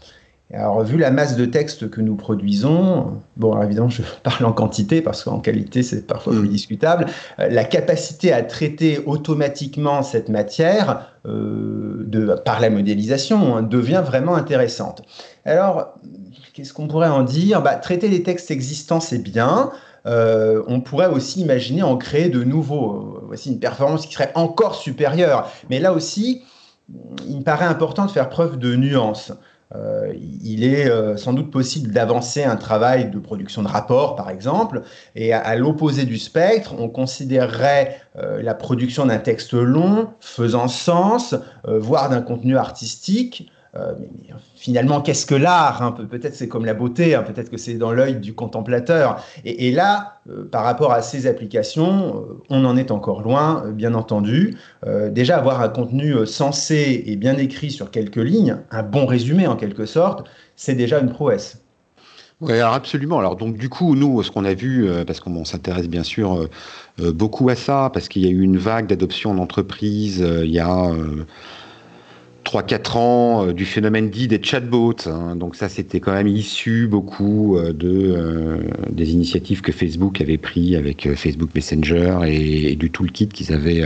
Alors, 0.53 0.83
vu 0.83 0.97
la 0.97 1.11
masse 1.11 1.37
de 1.37 1.45
textes 1.45 1.89
que 1.89 2.01
nous 2.01 2.15
produisons, 2.15 3.21
bon, 3.37 3.61
évidemment, 3.61 3.89
je 3.89 4.01
parle 4.23 4.45
en 4.45 4.51
quantité 4.51 5.01
parce 5.01 5.23
qu'en 5.23 5.39
qualité, 5.39 5.81
c'est 5.81 6.05
parfois 6.05 6.33
plus 6.33 6.47
mm. 6.47 6.51
discutable, 6.51 7.05
euh, 7.39 7.47
la 7.49 7.63
capacité 7.63 8.33
à 8.33 8.43
traiter 8.43 8.99
automatiquement 9.05 10.03
cette 10.03 10.27
matière 10.27 11.07
euh, 11.25 12.03
de, 12.05 12.35
par 12.43 12.59
la 12.59 12.69
modélisation 12.69 13.55
hein, 13.55 13.63
devient 13.63 14.03
vraiment 14.05 14.35
intéressante. 14.35 15.03
Alors, 15.45 15.93
qu'est-ce 16.53 16.73
qu'on 16.73 16.87
pourrait 16.87 17.09
en 17.09 17.23
dire? 17.23 17.61
Bah, 17.61 17.75
Traiter 17.75 18.09
les 18.09 18.23
textes 18.23 18.51
existants, 18.51 18.99
c'est 18.99 19.23
bien. 19.23 19.71
Euh, 20.05 20.63
on 20.67 20.81
pourrait 20.81 21.07
aussi 21.07 21.41
imaginer 21.41 21.83
en 21.83 21.97
créer 21.97 22.29
de 22.29 22.43
nouveaux. 22.43 23.19
Voici 23.27 23.49
une 23.49 23.59
performance 23.59 24.05
qui 24.05 24.13
serait 24.13 24.31
encore 24.35 24.75
supérieure. 24.75 25.51
Mais 25.69 25.79
là 25.79 25.93
aussi, 25.93 26.43
il 27.27 27.37
me 27.37 27.43
paraît 27.43 27.65
important 27.65 28.05
de 28.05 28.11
faire 28.11 28.29
preuve 28.29 28.57
de 28.57 28.75
nuance. 28.75 29.31
Euh, 29.73 30.13
il 30.43 30.65
est 30.65 30.89
euh, 30.89 31.15
sans 31.15 31.31
doute 31.31 31.49
possible 31.49 31.91
d'avancer 31.91 32.43
un 32.43 32.57
travail 32.57 33.09
de 33.09 33.19
production 33.19 33.63
de 33.63 33.69
rapports, 33.69 34.15
par 34.15 34.29
exemple, 34.29 34.81
et 35.15 35.31
à, 35.31 35.55
l'opposé 35.55 36.03
du 36.03 36.17
spectre, 36.17 36.73
on 36.77 36.89
considérerait 36.89 38.01
euh, 38.17 38.41
la 38.41 38.53
production 38.53 39.05
d'un 39.05 39.19
texte 39.19 39.53
long, 39.53 40.09
faisant 40.19 40.67
sens, 40.67 41.35
voire 41.65 42.09
d'un 42.09 42.21
contenu 42.21 42.57
artistique, 42.57 43.49
euh, 43.75 43.93
mais, 43.99 44.33
finalement, 44.55 45.01
qu'est-ce 45.01 45.25
que 45.25 45.35
l'art 45.35 45.81
hein? 45.81 45.91
Peut-être 45.91 46.35
c'est 46.35 46.49
comme 46.49 46.65
la 46.65 46.73
beauté, 46.73 47.15
hein, 47.15 47.23
peut-être 47.23 47.49
que 47.49 47.57
c'est 47.57 47.75
dans 47.75 47.91
l'œil 47.91 48.15
du 48.15 48.33
contemplateur. 48.33 49.23
Et, 49.45 49.71
là, 49.71 50.19
euh, 50.29 50.47
par 50.49 50.63
rapport 50.63 50.91
à 50.91 51.01
ces 51.01 51.25
applications, 51.25 52.17
euh, 52.17 52.41
on 52.49 52.65
en 52.65 52.75
est 52.75 52.91
encore 52.91 53.21
loin, 53.21 53.63
bien 53.71 53.93
entendu. 53.93 54.57
déjà, 55.11 55.37
avoir 55.37 55.61
un 55.61 55.69
contenu 55.69 56.25
sensé 56.25 57.03
et 57.05 57.15
bien 57.15 57.37
écrit 57.37 57.71
sur 57.71 57.91
quelques 57.91 58.17
lignes, 58.17 58.57
un 58.71 58.83
bon 58.83 59.05
résumé 59.05 59.47
en 59.47 59.55
quelque 59.55 59.85
sorte, 59.85 60.27
c'est 60.55 60.75
déjà 60.75 60.99
une 60.99 61.11
prouesse. 61.11 61.61
Oui, 62.41 62.59
absolument. 62.59 63.19
Alors 63.19 63.35
donc 63.35 63.57
du 63.57 63.69
coup, 63.69 63.95
nous, 63.95 64.23
ce 64.23 64.31
qu'on 64.31 64.45
a 64.45 64.53
vu, 64.53 64.89
parce 65.05 65.19
qu'on 65.19 65.45
s'intéresse 65.45 65.87
bien 65.87 66.03
sûr 66.03 66.47
beaucoup 66.97 67.49
à 67.49 67.55
ça, 67.55 67.91
parce 67.93 68.07
qu'il 68.09 68.23
y 68.23 68.27
a 68.27 68.31
eu 68.31 68.41
une 68.41 68.57
vague 68.57 68.87
d'adoption 68.87 69.35
d'entreprise 69.35 70.19
il 70.19 70.51
y 70.51 70.59
a 70.59 70.91
3-4 72.51 72.97
ans 72.97 73.47
euh, 73.47 73.53
du 73.53 73.65
phénomène 73.65 74.09
dit 74.09 74.27
des 74.27 74.41
chatbots. 74.43 74.95
Hein. 75.05 75.35
Donc 75.37 75.55
ça, 75.55 75.69
c'était 75.69 76.01
quand 76.01 76.11
même 76.11 76.27
issu 76.27 76.87
beaucoup 76.87 77.57
euh, 77.57 77.71
de, 77.71 77.89
euh, 77.89 78.57
des 78.89 79.11
initiatives 79.11 79.61
que 79.61 79.71
Facebook 79.71 80.19
avait 80.19 80.37
pris 80.37 80.75
avec 80.75 81.13
Facebook 81.15 81.51
Messenger 81.55 82.19
et, 82.27 82.75
du 82.75 82.91
toolkit 82.91 83.27
qu'ils 83.27 83.53
avaient 83.53 83.85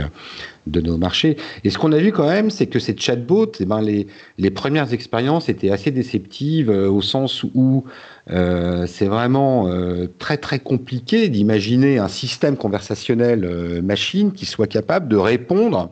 donné 0.66 0.90
au 0.90 0.96
marché. 0.96 1.36
Et 1.62 1.70
ce 1.70 1.78
qu'on 1.78 1.92
a 1.92 1.98
vu 1.98 2.10
quand 2.10 2.26
même, 2.26 2.50
c'est 2.50 2.66
que 2.66 2.78
ces 2.78 2.96
chatbots, 2.96 3.52
eh 3.60 3.64
ben, 3.64 3.80
les, 3.80 4.08
les 4.38 4.50
premières 4.50 4.92
expériences 4.92 5.48
étaient 5.48 5.70
assez 5.70 5.90
déceptives 5.92 6.70
au 6.70 7.02
sens 7.02 7.44
où 7.54 7.84
c'est 8.28 9.06
vraiment 9.06 9.70
très 10.18 10.36
très 10.38 10.58
compliqué 10.58 11.28
d'imaginer 11.28 11.98
un 11.98 12.08
système 12.08 12.56
conversationnel 12.56 13.80
machine 13.82 14.32
qui 14.32 14.46
soit 14.46 14.66
capable 14.66 15.08
de 15.08 15.16
répondre 15.16 15.90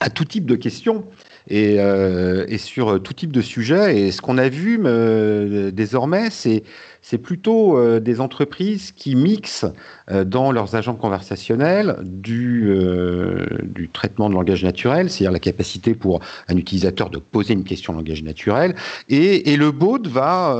à 0.00 0.10
tout 0.10 0.24
type 0.24 0.46
de 0.46 0.56
questions 0.56 1.04
et, 1.48 1.76
euh, 1.78 2.44
et, 2.48 2.58
sur 2.58 3.02
tout 3.02 3.12
type 3.12 3.32
de 3.32 3.40
sujet. 3.40 3.98
Et 3.98 4.12
ce 4.12 4.20
qu'on 4.20 4.38
a 4.38 4.48
vu 4.48 4.80
euh, 4.84 5.70
désormais, 5.70 6.30
c'est 6.30 6.62
c'est 7.02 7.18
plutôt 7.18 7.78
euh, 7.78 7.98
des 7.98 8.20
entreprises 8.20 8.92
qui 8.92 9.16
mixent 9.16 9.66
euh, 10.10 10.24
dans 10.24 10.52
leurs 10.52 10.74
agents 10.74 10.94
conversationnels 10.94 11.96
du, 12.04 12.70
euh, 12.70 13.46
du 13.62 13.88
traitement 13.88 14.28
de 14.28 14.34
langage 14.34 14.62
naturel, 14.62 15.10
c'est-à-dire 15.10 15.32
la 15.32 15.38
capacité 15.38 15.94
pour 15.94 16.20
un 16.48 16.56
utilisateur 16.56 17.08
de 17.10 17.18
poser 17.18 17.54
une 17.54 17.64
question 17.64 17.94
en 17.94 17.96
langage 17.96 18.22
naturel, 18.22 18.74
et, 19.08 19.52
et 19.52 19.56
le 19.56 19.70
bot 19.70 20.00
va, 20.06 20.54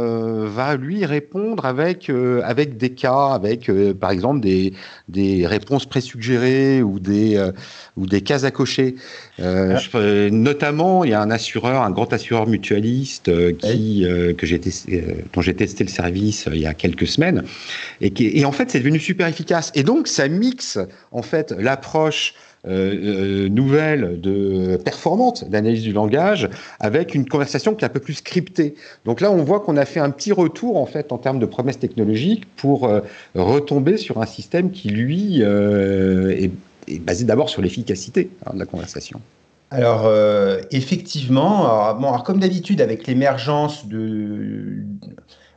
va 0.47 0.77
lui 0.77 1.05
répondre 1.05 1.65
avec, 1.65 2.11
avec 2.45 2.77
des 2.77 2.91
cas, 2.91 3.29
avec 3.29 3.71
par 4.01 4.11
exemple 4.11 4.41
des, 4.41 4.73
des 5.09 5.47
réponses 5.47 5.87
présuggérées 5.87 6.83
ou 6.83 6.99
des, 6.99 7.51
ou 7.97 8.07
des 8.07 8.21
cases 8.23 8.45
à 8.45 8.51
cocher. 8.51 8.97
Je, 9.39 10.29
notamment, 10.31 11.05
il 11.05 11.11
y 11.11 11.15
a 11.15 11.21
un 11.21 11.31
assureur, 11.31 11.83
un 11.83 11.91
grand 11.91 12.13
assureur 12.13 12.47
mutualiste 12.47 13.31
qui, 13.59 14.07
que 14.37 14.47
j'ai 14.47 14.61
dont 15.33 15.41
j'ai 15.41 15.55
testé 15.55 15.85
le 15.85 15.91
service 15.91 16.30
euh, 16.47 16.55
il 16.55 16.61
y 16.61 16.67
a 16.67 16.75
quelques 16.75 17.07
semaines, 17.07 17.45
et, 18.01 18.13
et 18.19 18.45
en 18.45 18.53
fait 18.53 18.71
c'est 18.71 18.79
devenu 18.79 18.99
super 18.99 19.27
efficace. 19.27 19.73
Et 19.75 19.83
donc 19.83 20.09
ça 20.09 20.29
mixe 20.29 20.79
en 21.13 21.23
fait 21.23 21.53
l'approche 21.53 22.35
euh, 22.69 23.47
euh, 23.47 23.49
nouvelle 23.49 24.21
de 24.21 24.77
performante 24.85 25.49
d'analyse 25.49 25.83
du 25.83 25.95
langage 25.95 26.51
avec 26.79 27.15
une 27.15 27.27
conversation 27.27 27.75
qui 27.75 27.85
est 27.85 27.87
un 27.87 27.91
peu 27.91 28.01
plus 28.01 28.15
scriptée. 28.15 28.75
Donc 29.07 29.23
là, 29.23 29.31
on 29.31 29.43
voit 29.43 29.61
qu'on 29.61 29.79
a 29.79 29.87
fait 29.87 30.01
un 30.01 30.11
petit 30.11 30.31
retour 30.31 30.77
en 30.77 30.85
fait 30.85 31.11
en 31.11 31.17
termes 31.17 31.39
de 31.39 31.47
promesses 31.47 31.79
technologiques 31.79 32.45
pour 32.57 32.91
retomber 33.35 33.97
sur 33.97 34.21
un 34.21 34.27
système 34.27 34.73
qui 34.73 34.91
lui 34.91 35.41
est, 35.41 36.51
basé 37.01 37.25
d'abord 37.25 37.49
sur 37.49 37.63
l'efficacité 37.63 38.29
hein, 38.45 38.51
de 38.53 38.59
la 38.59 38.67
conversation. 38.67 39.23
Alors 39.71 40.13
effectivement, 40.71 41.95
comme 42.27 42.41
d'habitude 42.41 42.83
avec 42.83 43.07
l'émergence 43.07 43.87
de 43.89 44.85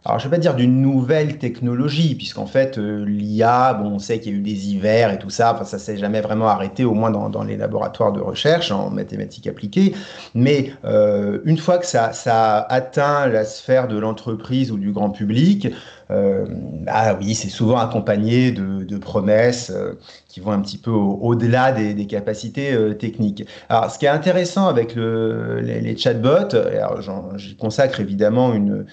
alors 0.05 0.19
je 0.19 0.25
ne 0.25 0.31
vais 0.31 0.37
pas 0.37 0.41
dire 0.41 0.55
d'une 0.55 0.81
nouvelle 0.81 1.37
technologie, 1.37 2.15
puisqu'en 2.15 2.45
fait, 2.45 2.77
euh, 2.77 3.05
l'IA, 3.05 3.73
bon, 3.73 3.91
on 3.91 3.99
sait 3.99 4.19
qu'il 4.19 4.33
y 4.33 4.35
a 4.35 4.37
eu 4.37 4.41
des 4.41 4.67
hivers 4.69 5.11
et 5.11 5.19
tout 5.19 5.29
ça, 5.29 5.53
enfin, 5.53 5.63
ça 5.63 5.79
s'est 5.79 5.97
jamais 5.97 6.21
vraiment 6.21 6.47
arrêté, 6.47 6.83
au 6.83 6.93
moins 6.93 7.09
dans, 7.09 7.29
dans, 7.29 7.43
les 7.43 7.55
laboratoires 7.55 8.11
de 8.11 8.19
recherche 8.19 8.71
en 8.71 8.89
mathématiques 8.89 9.47
appliquées. 9.47 9.93
Mais 10.35 10.73
euh, 10.83 11.39
une 11.45 11.57
fois 11.57 11.77
que 11.77 11.85
ça, 11.85 12.11
ça, 12.11 12.59
atteint 12.69 13.27
la 13.27 13.45
sphère 13.45 13.87
de 13.87 13.97
l'entreprise 13.97 14.71
ou 14.71 14.77
du 14.77 14.91
grand 14.91 15.09
public, 15.09 15.69
euh, 16.11 16.45
ah 16.87 17.15
oui, 17.19 17.33
c'est 17.33 17.49
souvent 17.49 17.77
accompagné 17.77 18.51
de, 18.51 18.83
de 18.83 18.97
promesses 18.97 19.71
euh, 19.73 19.93
qui 20.27 20.39
vont 20.39 20.51
un 20.51 20.61
petit 20.61 20.77
peu 20.77 20.91
au-delà 20.91 21.71
des, 21.71 21.93
des, 21.93 22.07
capacités 22.07 22.73
euh, 22.73 22.93
techniques. 22.93 23.45
Alors, 23.69 23.89
ce 23.89 23.97
qui 23.97 24.05
est 24.05 24.09
intéressant 24.09 24.67
avec 24.67 24.95
le, 24.95 25.59
les, 25.61 25.81
les 25.81 25.97
chatbots, 25.97 26.55
j'y 27.37 27.55
consacre 27.55 27.99
évidemment 27.99 28.53
une 28.53 28.85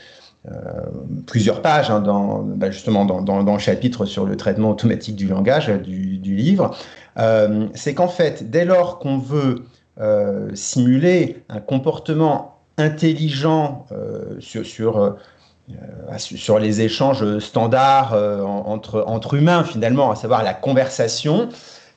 plusieurs 1.26 1.61
pages 1.61 1.90
hein, 1.90 2.00
dans, 2.00 2.38
bah, 2.42 2.70
justement 2.70 3.05
dans, 3.05 3.20
dans, 3.20 3.53
le 3.53 3.59
chapitre 3.59 4.07
sur 4.07 4.24
le 4.24 4.37
traitement 4.37 4.70
automatique 4.70 5.16
du 5.16 5.29
langage 5.29 5.68
euh, 5.68 5.76
du, 5.76 6.35
livre, 6.35 6.74
euh, 7.18 7.66
c'est 7.74 7.94
qu'en 7.94 8.09
fait, 8.09 8.50
dès 8.50 8.64
lors 8.64 8.98
qu'on 8.98 9.18
veut 9.18 9.64
euh, 10.00 10.48
simuler 10.55 11.42
un 11.48 11.61
comportement 11.61 12.59
intelligent 12.79 13.85
euh, 13.92 14.37
sur, 14.40 14.64
sur, 14.64 15.16
sur, 16.16 16.59
les 16.59 16.81
échanges 16.81 17.38
standards 17.38 18.14
entre, 18.66 19.05
entre 19.07 19.35
humains, 19.35 19.64
finalement, 19.64 20.11
à 20.11 20.16
savoir 20.16 20.42
la 20.42 20.55
conversation, 20.55 21.48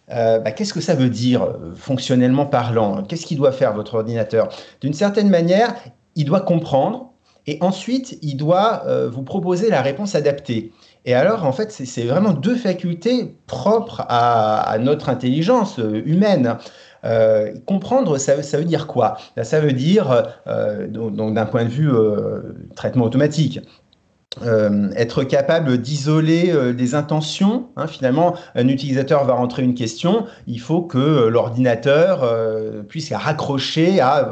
bah, 0.09 0.51
qu'est-ce 0.51 0.73
que 0.73 0.81
ça 0.81 0.95
veut 0.95 1.09
dire 1.09 1.47
fonctionnellement 1.75 2.45
parlant? 2.45 3.03
Qu'est-ce 3.03 3.25
qu'il 3.25 3.37
doit 3.37 3.53
faire 3.53 3.73
votre 3.73 3.95
ordinateur? 3.95 4.49
D'une 4.81 4.93
certaine 4.93 5.29
manière, 5.29 5.73
il 6.15 6.25
doit 6.25 6.41
comprendre 6.41 7.12
et 7.47 7.57
ensuite, 7.61 8.17
il 8.21 8.35
doit 8.35 8.83
euh, 8.87 9.09
vous 9.09 9.23
proposer 9.23 9.69
la 9.69 9.81
réponse 9.81 10.15
adaptée. 10.15 10.71
Et 11.05 11.13
alors, 11.13 11.45
en 11.45 11.51
fait, 11.51 11.71
c'est 11.71 12.03
vraiment 12.03 12.31
deux 12.31 12.55
facultés 12.55 13.35
propres 13.47 14.05
à, 14.07 14.77
notre 14.79 15.09
intelligence 15.09 15.79
euh, 15.79 16.01
humaine. 16.05 16.57
Euh, 17.03 17.53
comprendre, 17.65 18.17
ça, 18.17 18.35
veut 18.35 18.63
dire 18.63 18.87
quoi? 18.87 19.17
Ça 19.41 19.59
veut 19.59 19.73
dire, 19.73 20.23
donc, 20.87 21.33
d'un 21.33 21.45
point 21.45 21.65
de 21.65 21.69
vue 21.69 21.91
traitement 22.77 23.03
automatique, 23.03 23.59
être 24.95 25.25
capable 25.25 25.79
d'isoler 25.79 26.73
des 26.73 26.95
intentions. 26.95 27.67
Hein, 27.75 27.87
finalement, 27.87 28.35
un 28.55 28.69
utilisateur 28.69 29.25
va 29.25 29.33
rentrer 29.33 29.63
une 29.63 29.75
question, 29.75 30.27
il 30.47 30.61
faut 30.61 30.81
que 30.81 31.27
l'ordinateur 31.27 32.85
puisse 32.87 33.09
la 33.09 33.17
raccrocher 33.17 33.99
à 33.99 34.31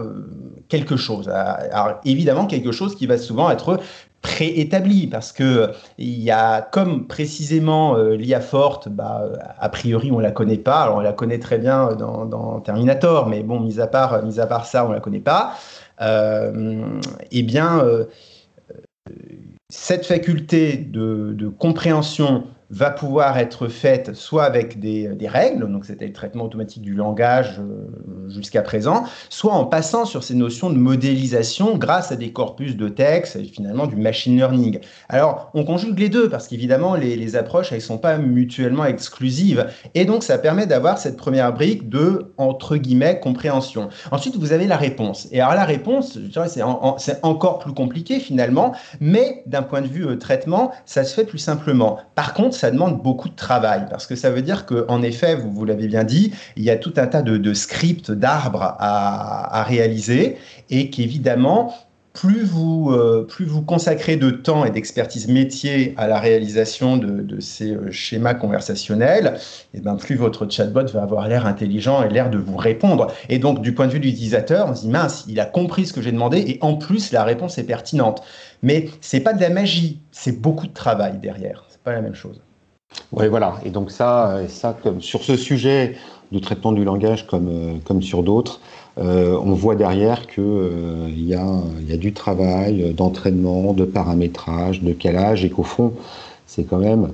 quelque 0.71 0.95
chose. 0.95 1.27
Alors, 1.27 1.99
évidemment, 2.05 2.45
quelque 2.45 2.71
chose 2.71 2.95
qui 2.95 3.05
va 3.05 3.17
souvent 3.17 3.51
être 3.51 3.81
préétabli 4.21 5.07
parce 5.07 5.33
que 5.33 5.71
il 5.97 6.19
y 6.19 6.31
a 6.31 6.61
comme 6.61 7.07
précisément 7.07 7.97
euh, 7.97 8.15
l'IA 8.15 8.39
forte, 8.39 8.87
bah, 8.87 9.23
a 9.59 9.69
priori 9.69 10.11
on 10.11 10.19
la 10.19 10.31
connaît 10.31 10.59
pas. 10.59 10.83
Alors 10.83 10.97
on 10.97 11.01
la 11.01 11.11
connaît 11.11 11.39
très 11.39 11.57
bien 11.57 11.95
dans, 11.95 12.61
Terminator, 12.61 13.27
mais 13.27 13.43
bon, 13.43 13.59
mis 13.59 13.81
à 13.81 13.87
part, 13.87 14.23
mis 14.23 14.39
à 14.39 14.47
part 14.47 14.65
ça, 14.65 14.85
on 14.85 14.91
la 14.91 15.01
connaît 15.01 15.19
pas. 15.19 15.55
Euh, 16.01 16.99
eh 17.31 17.43
bien, 17.43 17.79
euh, 17.79 18.05
cette 19.69 20.05
faculté 20.05 20.77
de 20.77 21.49
compréhension 21.49 22.45
va 22.71 22.89
pouvoir 22.89 23.37
être 23.37 23.67
faite 23.67 24.15
soit 24.15 24.43
avec 24.43 24.79
des, 24.79 25.09
des 25.09 25.27
règles, 25.27 25.69
donc 25.69 25.85
c'était 25.85 26.07
le 26.07 26.13
traitement 26.13 26.45
automatique 26.45 26.81
du 26.81 26.93
langage 26.93 27.59
euh, 27.59 28.29
jusqu'à 28.29 28.61
présent, 28.61 29.03
soit 29.29 29.53
en 29.53 29.65
passant 29.65 30.05
sur 30.05 30.23
ces 30.23 30.35
notions 30.35 30.69
de 30.69 30.77
modélisation 30.77 31.77
grâce 31.77 32.13
à 32.13 32.15
des 32.15 32.31
corpus 32.31 32.77
de 32.77 32.87
texte 32.87 33.35
et 33.35 33.43
finalement 33.43 33.87
du 33.87 33.97
machine 33.97 34.37
learning. 34.37 34.79
Alors, 35.09 35.51
on 35.53 35.65
conjugue 35.65 35.99
les 35.99 36.07
deux 36.07 36.29
parce 36.29 36.47
qu'évidemment, 36.47 36.95
les, 36.95 37.17
les, 37.17 37.35
approches, 37.35 37.71
elles 37.71 37.79
ne 37.79 37.83
sont 37.83 37.97
pas 37.97 38.17
mutuellement 38.17 38.85
exclusives. 38.85 39.67
Et 39.93 40.05
donc, 40.05 40.23
ça 40.23 40.37
permet 40.37 40.65
d'avoir 40.65 40.97
cette 40.97 41.17
première 41.17 41.53
brique 41.53 41.89
de, 41.89 42.31
entre 42.37 42.77
guillemets, 42.77 43.19
compréhension. 43.19 43.89
Ensuite, 44.11 44.37
vous 44.37 44.53
avez 44.53 44.67
la 44.67 44.77
réponse. 44.77 45.27
Et 45.31 45.41
alors, 45.41 45.55
la 45.55 45.65
réponse, 45.65 46.17
c'est 46.47 46.61
en, 46.61 46.97
encore 47.23 47.59
plus 47.59 47.73
compliqué 47.73 48.19
finalement, 48.19 48.73
mais 49.01 49.43
d'un 49.45 49.61
point 49.63 49.81
de 49.81 49.87
vue 49.87 50.07
euh, 50.07 50.17
traitement, 50.17 50.71
ça 50.85 51.03
se 51.03 51.13
fait 51.13 51.25
plus 51.25 51.37
simplement. 51.37 51.99
Par 52.15 52.33
contre, 52.33 52.55
ça 52.61 52.69
demande 52.69 53.01
beaucoup 53.01 53.27
de 53.27 53.35
travail 53.35 53.87
parce 53.89 54.05
que 54.05 54.15
ça 54.15 54.29
veut 54.29 54.43
dire 54.43 54.67
qu'en 54.67 55.01
effet, 55.01 55.33
vous, 55.35 55.65
l'avez 55.65 55.87
bien 55.87 56.03
dit, 56.03 56.31
il 56.55 56.63
y 56.63 56.69
a 56.69 56.75
tout 56.75 56.93
un 56.97 57.07
tas 57.07 57.23
de, 57.23 57.53
scripts, 57.55 58.11
d'arbres 58.11 58.75
à, 58.77 59.63
réaliser 59.63 60.37
et 60.69 60.91
qu'évidemment, 60.91 61.73
plus 62.13 62.43
vous, 62.43 62.91
euh, 62.91 63.25
plus 63.27 63.45
vous 63.45 63.63
consacrez 63.63 64.15
de 64.15 64.29
temps 64.29 64.63
et 64.63 64.69
d'expertise 64.69 65.27
métier 65.27 65.95
à 65.97 66.07
la 66.07 66.19
réalisation 66.19 66.97
de, 66.97 67.21
de 67.21 67.39
ces 67.39 67.71
euh, 67.71 67.89
schémas 67.89 68.35
conversationnels, 68.35 69.37
et 69.73 69.77
eh 69.77 69.81
ben 69.81 69.95
plus 69.95 70.15
votre 70.15 70.47
chatbot 70.47 70.85
va 70.85 71.01
avoir 71.01 71.27
l'air 71.29 71.47
intelligent 71.47 72.03
et 72.03 72.09
l'air 72.09 72.29
de 72.29 72.37
vous 72.37 72.57
répondre. 72.57 73.07
Et 73.29 73.39
donc, 73.39 73.61
du 73.61 73.73
point 73.73 73.87
de 73.87 73.93
vue 73.93 73.99
de 73.99 74.05
l'utilisateur, 74.05 74.67
on 74.69 74.75
se 74.75 74.81
dit 74.81 74.89
mince, 74.89 75.25
il 75.29 75.39
a 75.39 75.45
compris 75.45 75.87
ce 75.87 75.93
que 75.93 76.01
j'ai 76.01 76.11
demandé 76.11 76.39
et 76.39 76.59
en 76.61 76.75
plus, 76.75 77.11
la 77.11 77.23
réponse 77.23 77.57
est 77.57 77.63
pertinente. 77.63 78.21
Mais 78.61 78.89
c'est 78.99 79.21
pas 79.21 79.33
de 79.33 79.41
la 79.41 79.49
magie, 79.49 80.01
c'est 80.11 80.39
beaucoup 80.39 80.67
de 80.67 80.73
travail 80.73 81.17
derrière. 81.17 81.65
C'est 81.69 81.81
pas 81.81 81.93
la 81.93 82.01
même 82.01 82.15
chose. 82.15 82.41
Oui, 83.11 83.27
voilà. 83.27 83.55
Et 83.65 83.69
donc 83.69 83.91
ça, 83.91 84.41
ça 84.47 84.75
comme 84.81 85.01
sur 85.01 85.23
ce 85.23 85.35
sujet 85.35 85.95
de 86.31 86.39
traitement 86.39 86.71
du 86.71 86.83
langage 86.83 87.27
comme, 87.27 87.79
comme 87.83 88.01
sur 88.01 88.23
d'autres, 88.23 88.61
on 88.97 89.53
voit 89.53 89.75
derrière 89.75 90.27
qu'il 90.27 91.27
y, 91.27 91.33
a, 91.33 91.45
y 91.87 91.93
a 91.93 91.97
du 91.97 92.13
travail 92.13 92.93
d'entraînement, 92.93 93.73
de 93.73 93.83
paramétrage, 93.83 94.81
de 94.81 94.93
calage, 94.93 95.43
et 95.43 95.49
qu'au 95.49 95.63
fond, 95.63 95.93
c'est 96.45 96.63
quand 96.63 96.77
même 96.77 97.11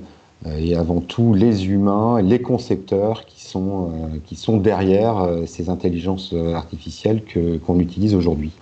et 0.56 0.76
avant 0.76 1.00
tout 1.00 1.34
les 1.34 1.66
humains, 1.66 2.20
les 2.22 2.40
concepteurs 2.40 3.24
qui 3.26 3.44
sont, 3.44 3.90
qui 4.24 4.36
sont 4.36 4.58
derrière 4.58 5.28
ces 5.46 5.68
intelligences 5.68 6.32
artificielles 6.54 7.22
qu'on 7.66 7.80
utilise 7.80 8.14
aujourd'hui. 8.14 8.52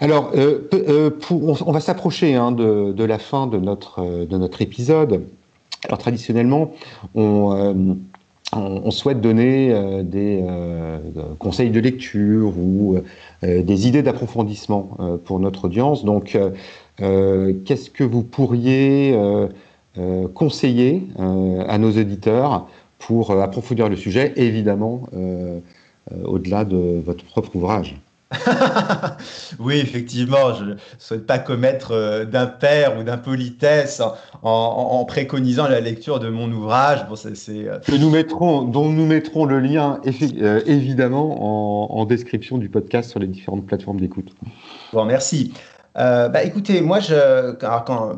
Alors, 0.00 0.30
euh, 0.34 0.68
euh, 0.74 1.10
on, 1.30 1.72
va 1.72 1.80
s'approcher 1.80 2.34
hein, 2.34 2.52
de, 2.52 3.04
la 3.04 3.18
fin 3.18 3.46
de 3.46 3.58
notre, 3.58 4.00
euh, 4.00 4.26
de 4.26 4.36
notre 4.36 4.62
épisode. 4.62 5.24
Alors, 5.84 5.98
traditionnellement, 5.98 6.72
on, 7.14 7.98
souhaite 8.90 9.20
donner 9.20 10.02
des 10.04 10.44
conseils 11.38 11.70
de 11.70 11.80
lecture 11.80 12.52
ou 12.58 12.98
des 13.42 13.88
idées 13.88 14.02
d'approfondissement 14.02 14.96
pour 15.24 15.40
notre 15.40 15.64
audience. 15.66 16.04
Donc, 16.04 16.38
qu'est-ce 16.98 17.90
que 17.90 18.04
vous 18.04 18.22
pourriez 18.22 19.18
conseiller 20.34 21.08
à 21.18 21.78
nos 21.78 21.90
auditeurs 21.90 22.68
pour 22.98 23.30
approfondir 23.32 23.88
le 23.88 23.96
sujet, 23.96 24.32
évidemment, 24.36 25.02
au-delà 26.24 26.64
de 26.64 27.02
votre 27.04 27.24
propre 27.24 27.56
ouvrage? 27.56 28.01
oui, 29.58 29.78
effectivement, 29.78 30.54
je 30.54 30.64
ne 30.64 30.74
souhaite 30.98 31.26
pas 31.26 31.38
commettre 31.38 31.92
euh, 31.92 32.24
d'impair 32.24 32.98
ou 32.98 33.02
d'impolitesse 33.02 34.02
en, 34.42 35.04
préconisant 35.04 35.68
la 35.68 35.80
lecture 35.80 36.20
de 36.20 36.28
mon 36.28 36.50
ouvrage. 36.50 37.06
Bon, 37.08 37.16
c'est, 37.16 37.68
euh, 37.68 37.78
Que 37.80 37.96
nous 37.96 38.10
mettrons, 38.10 38.62
dont 38.62 38.88
nous 38.88 39.06
mettrons 39.06 39.44
le 39.44 39.60
lien 39.60 40.00
euh, 40.06 40.60
évidemment 40.66 41.98
en, 41.98 42.04
description 42.04 42.58
du 42.58 42.68
podcast 42.68 43.10
sur 43.10 43.20
les 43.20 43.28
différentes 43.28 43.64
plateformes 43.64 44.00
d'écoute. 44.00 44.30
Bon, 44.92 45.04
merci. 45.04 45.52
Bah, 45.94 46.42
écoutez, 46.42 46.80
moi, 46.80 46.98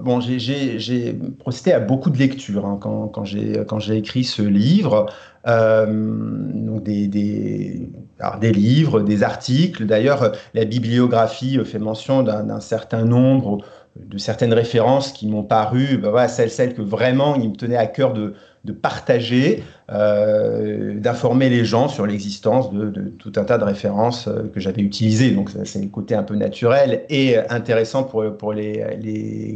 bon, 0.00 0.20
j'ai, 0.20 1.18
procédé 1.38 1.72
à 1.72 1.80
beaucoup 1.80 2.10
de 2.10 2.18
lectures 2.18 2.66
hein, 2.66 2.78
quand, 2.80 3.24
j'ai, 3.24 3.96
écrit 3.96 4.24
ce 4.24 4.42
livre. 4.42 5.06
Euh, 5.46 5.86
donc 5.86 6.82
des, 6.84 7.10
livres, 8.52 9.00
des 9.00 9.22
articles. 9.22 9.84
D'ailleurs, 9.84 10.32
la 10.54 10.64
bibliographie 10.64 11.58
fait 11.64 11.78
mention 11.78 12.22
d'un 12.22 12.60
certain 12.60 13.04
nombre 13.04 13.58
de 13.96 14.18
certaines 14.18 14.52
références 14.52 15.12
qui 15.12 15.28
m'ont 15.28 15.44
paru, 15.44 15.98
ben 15.98 16.10
voilà, 16.10 16.28
celles 16.28 16.74
que 16.74 16.82
vraiment 16.82 17.36
il 17.36 17.50
me 17.50 17.56
tenait 17.56 17.76
à 17.76 17.86
cœur 17.86 18.12
de, 18.12 18.34
de 18.64 18.72
partager, 18.72 19.62
euh, 19.92 20.98
d'informer 20.98 21.48
les 21.50 21.64
gens 21.64 21.88
sur 21.88 22.06
l'existence 22.06 22.72
de, 22.72 23.12
tout 23.18 23.32
un 23.36 23.44
tas 23.44 23.58
de 23.58 23.64
références 23.64 24.26
euh, 24.26 24.50
que 24.54 24.60
j'avais 24.60 24.82
utilisées. 24.82 25.30
Donc 25.32 25.50
c'est 25.64 25.82
le 25.82 25.88
côté 25.88 26.14
un 26.14 26.22
peu 26.22 26.34
naturel 26.34 27.04
et 27.10 27.36
intéressant 27.50 28.04
pour, 28.04 28.24
pour 28.36 28.52
les, 28.52 28.84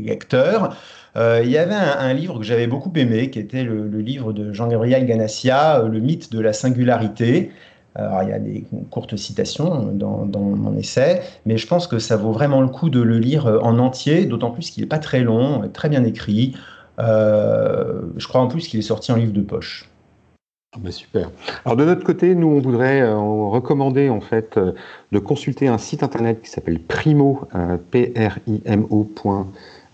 lecteurs. 0.05 0.77
Euh, 1.19 1.41
il 1.43 1.51
y 1.51 1.59
avait 1.59 1.75
un, 1.75 2.13
livre 2.15 2.39
que 2.39 2.45
j'avais 2.45 2.67
beaucoup 2.67 2.93
aimé, 2.95 3.31
qui 3.31 3.39
était 3.41 3.65
le, 3.65 3.87
livre 4.01 4.33
de 4.33 4.53
Jean-Gabriel 4.53 5.07
Ganassia, 5.07 5.81
euh, 5.81 5.89
Le 5.89 5.99
mythe 5.99 6.31
de 6.31 6.41
la 6.41 6.53
singularité. 6.53 7.51
Alors, 7.95 8.23
il 8.23 8.29
y 8.29 8.33
a 8.33 8.39
des 8.39 8.65
courtes 8.91 9.17
citations 9.17 9.87
dans, 9.93 10.41
mon 10.41 10.77
essai, 10.77 11.23
mais 11.47 11.57
je 11.57 11.67
pense 11.67 11.89
que 11.89 11.99
ça 11.99 12.17
vaut 12.17 12.31
vraiment 12.31 12.61
le 12.61 12.69
coup 12.69 12.91
de 12.91 13.01
le 13.01 13.19
lire 13.19 13.47
euh, 13.47 13.59
en 13.61 13.79
entier, 13.79 14.27
d'autant 14.27 14.53
plus 14.53 14.71
qu'il 14.71 14.85
n'est 14.85 14.89
pas 14.89 15.01
très 15.01 15.21
long, 15.21 15.69
très 15.73 15.89
bien 15.89 16.05
écrit. 16.05 16.55
Je 16.99 18.27
crois 18.27 18.41
en 18.41 18.49
plus 18.49 18.67
qu'il 18.69 18.79
est 18.79 18.83
sorti 18.83 19.13
en 19.13 19.17
livre 19.17 19.33
de 19.33 19.43
poche. 19.43 19.89
Ah 20.75 20.79
bah 20.81 20.91
super. 20.91 21.31
Alors 21.65 21.77
de 21.77 21.85
notre 21.85 22.05
côté, 22.05 22.35
nous 22.35 22.49
on 22.49 22.61
voudrait 22.61 23.03
recommander 23.11 24.11
en 24.11 24.21
fait 24.21 24.59
de 25.13 25.19
consulter 25.19 25.67
un 25.67 25.79
site 25.79 26.03
internet 26.03 26.43
qui 26.43 26.51
s'appelle 26.51 26.81
primo, 26.81 27.41
p 27.91 28.13
r 28.17 28.39
i 28.47 28.61
m 28.67 28.87
o 28.91 29.07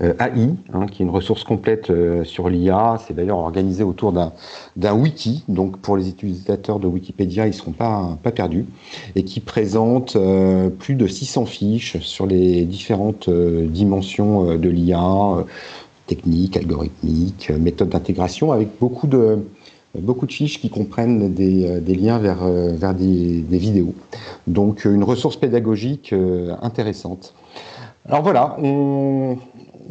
euh, 0.03 0.13
AI, 0.19 0.51
hein, 0.73 0.87
qui 0.87 1.03
est 1.03 1.07
une 1.07 1.13
ressource 1.13 1.45
complète 1.45 1.91
euh, 1.91 2.25
sur 2.25 2.49
l'IA. 2.49 2.99
C'est 3.07 3.15
d'ailleurs 3.15 3.39
organisé 3.39 3.85
autour 3.85 4.13
d'un 4.13 4.95
wiki, 4.95 5.45
donc 5.47 5.79
pour 5.79 5.97
les 5.97 6.09
utilisateurs 6.09 6.81
de 6.81 6.89
Wikipédia, 6.89 7.47
ils 7.47 7.51
ne 7.51 7.55
seront 7.55 7.73
pas, 7.73 8.19
pas 8.23 8.33
perdus, 8.33 8.67
et 9.15 9.23
qui 9.23 9.39
présente 9.39 10.17
euh, 10.17 10.69
plus 10.69 10.97
de 10.97 11.07
600 11.07 11.47
fiches 11.47 11.99
sur 12.01 12.27
les 12.27 12.65
différentes 12.65 13.31
dimensions 13.31 14.57
de 14.57 14.69
l'IA, 14.69 15.45
techniques, 16.07 16.57
algorithmiques, 16.57 17.51
méthodes 17.51 17.91
d'intégration, 17.91 18.53
avec 18.53 18.69
beaucoup 18.81 19.07
de, 19.07 19.39
beaucoup 19.99 20.27
de 20.27 20.33
fiches 20.33 20.61
qui 20.61 20.71
comprennent 20.71 21.35
des, 21.35 21.81
des 21.81 21.95
liens 21.95 22.19
vers, 22.19 22.45
vers 22.45 22.95
des, 22.95 23.45
vidéos. 23.51 23.95
Donc 24.47 24.85
une 24.85 25.05
ressource 25.05 25.37
pédagogique 25.37 26.15
intéressante. 26.63 27.35
Alors 28.07 28.23
voilà, 28.23 28.57
on, 28.63 29.39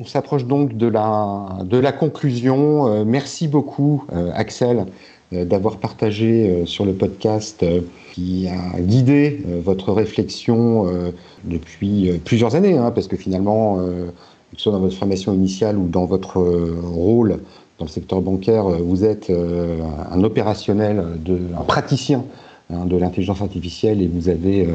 s'approche 0.05 0.45
donc 0.45 0.77
de 0.77 0.85
la, 0.87 1.57
de 1.63 1.77
la 1.77 1.91
conclusion. 1.91 2.87
Euh, 2.87 3.03
merci 3.05 3.47
beaucoup, 3.47 4.05
euh, 4.13 4.29
Axel, 4.35 4.85
euh, 5.33 5.45
d'avoir 5.45 5.77
partagé 5.77 6.63
sur 6.67 6.85
le 6.85 6.93
podcast 6.93 7.65
qui 8.13 8.47
a 8.47 8.79
guidé 8.79 9.43
votre 9.63 9.91
réflexion 9.91 10.85
depuis 11.43 12.11
plusieurs 12.23 12.55
années, 12.55 12.77
hein, 12.77 12.91
parce 12.91 13.07
que 13.07 13.17
finalement, 13.17 13.79
que 14.53 14.57
ce 14.57 14.63
soit 14.63 14.71
dans 14.71 14.79
votre 14.79 14.95
formation 14.95 15.33
initiale 15.33 15.77
ou 15.77 15.87
dans 15.87 16.05
votre 16.05 16.37
rôle 16.37 17.39
dans 17.79 17.85
le 17.85 17.89
secteur 17.89 18.21
bancaire, 18.21 18.65
vous 18.65 19.03
êtes 19.03 19.31
un 19.31 20.23
opérationnel, 20.23 21.03
un 21.57 21.63
praticien 21.63 22.23
Hein, 22.69 22.85
de 22.85 22.95
l'intelligence 22.95 23.41
artificielle 23.41 24.01
et 24.01 24.07
vous 24.07 24.29
avez 24.29 24.65
euh, 24.65 24.71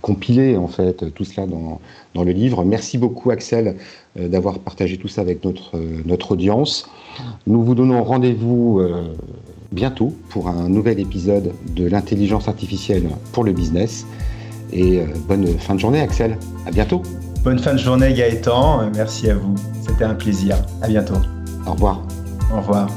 compilé 0.00 0.56
en 0.56 0.66
fait 0.66 1.12
tout 1.14 1.24
cela 1.24 1.46
dans, 1.46 1.78
dans 2.14 2.24
le 2.24 2.32
livre. 2.32 2.64
Merci 2.64 2.96
beaucoup 2.96 3.30
Axel 3.30 3.76
euh, 4.18 4.28
d'avoir 4.28 4.58
partagé 4.58 4.96
tout 4.96 5.08
ça 5.08 5.20
avec 5.20 5.44
notre, 5.44 5.76
euh, 5.76 6.02
notre 6.06 6.32
audience. 6.32 6.88
Nous 7.46 7.62
vous 7.62 7.74
donnons 7.74 8.02
rendez-vous 8.02 8.80
bientôt 9.70 10.14
pour 10.30 10.48
un 10.48 10.70
nouvel 10.70 10.98
épisode 10.98 11.52
de 11.76 11.86
l'intelligence 11.86 12.48
artificielle 12.48 13.10
pour 13.32 13.44
le 13.44 13.52
business. 13.52 14.06
Et 14.72 15.00
bonne 15.28 15.46
fin 15.58 15.74
de 15.74 15.80
journée 15.80 16.00
Axel. 16.00 16.38
À 16.66 16.70
bientôt. 16.70 17.02
Bonne 17.42 17.58
fin 17.58 17.72
de 17.72 17.78
journée 17.78 18.14
Gaëtan. 18.14 18.88
Merci 18.94 19.28
à 19.28 19.34
vous. 19.34 19.56
C'était 19.84 20.04
un 20.04 20.14
plaisir. 20.14 20.56
À 20.80 20.86
bientôt. 20.86 21.16
Au 21.66 21.72
revoir. 21.72 22.00
Au 22.52 22.58
revoir. 22.58 22.88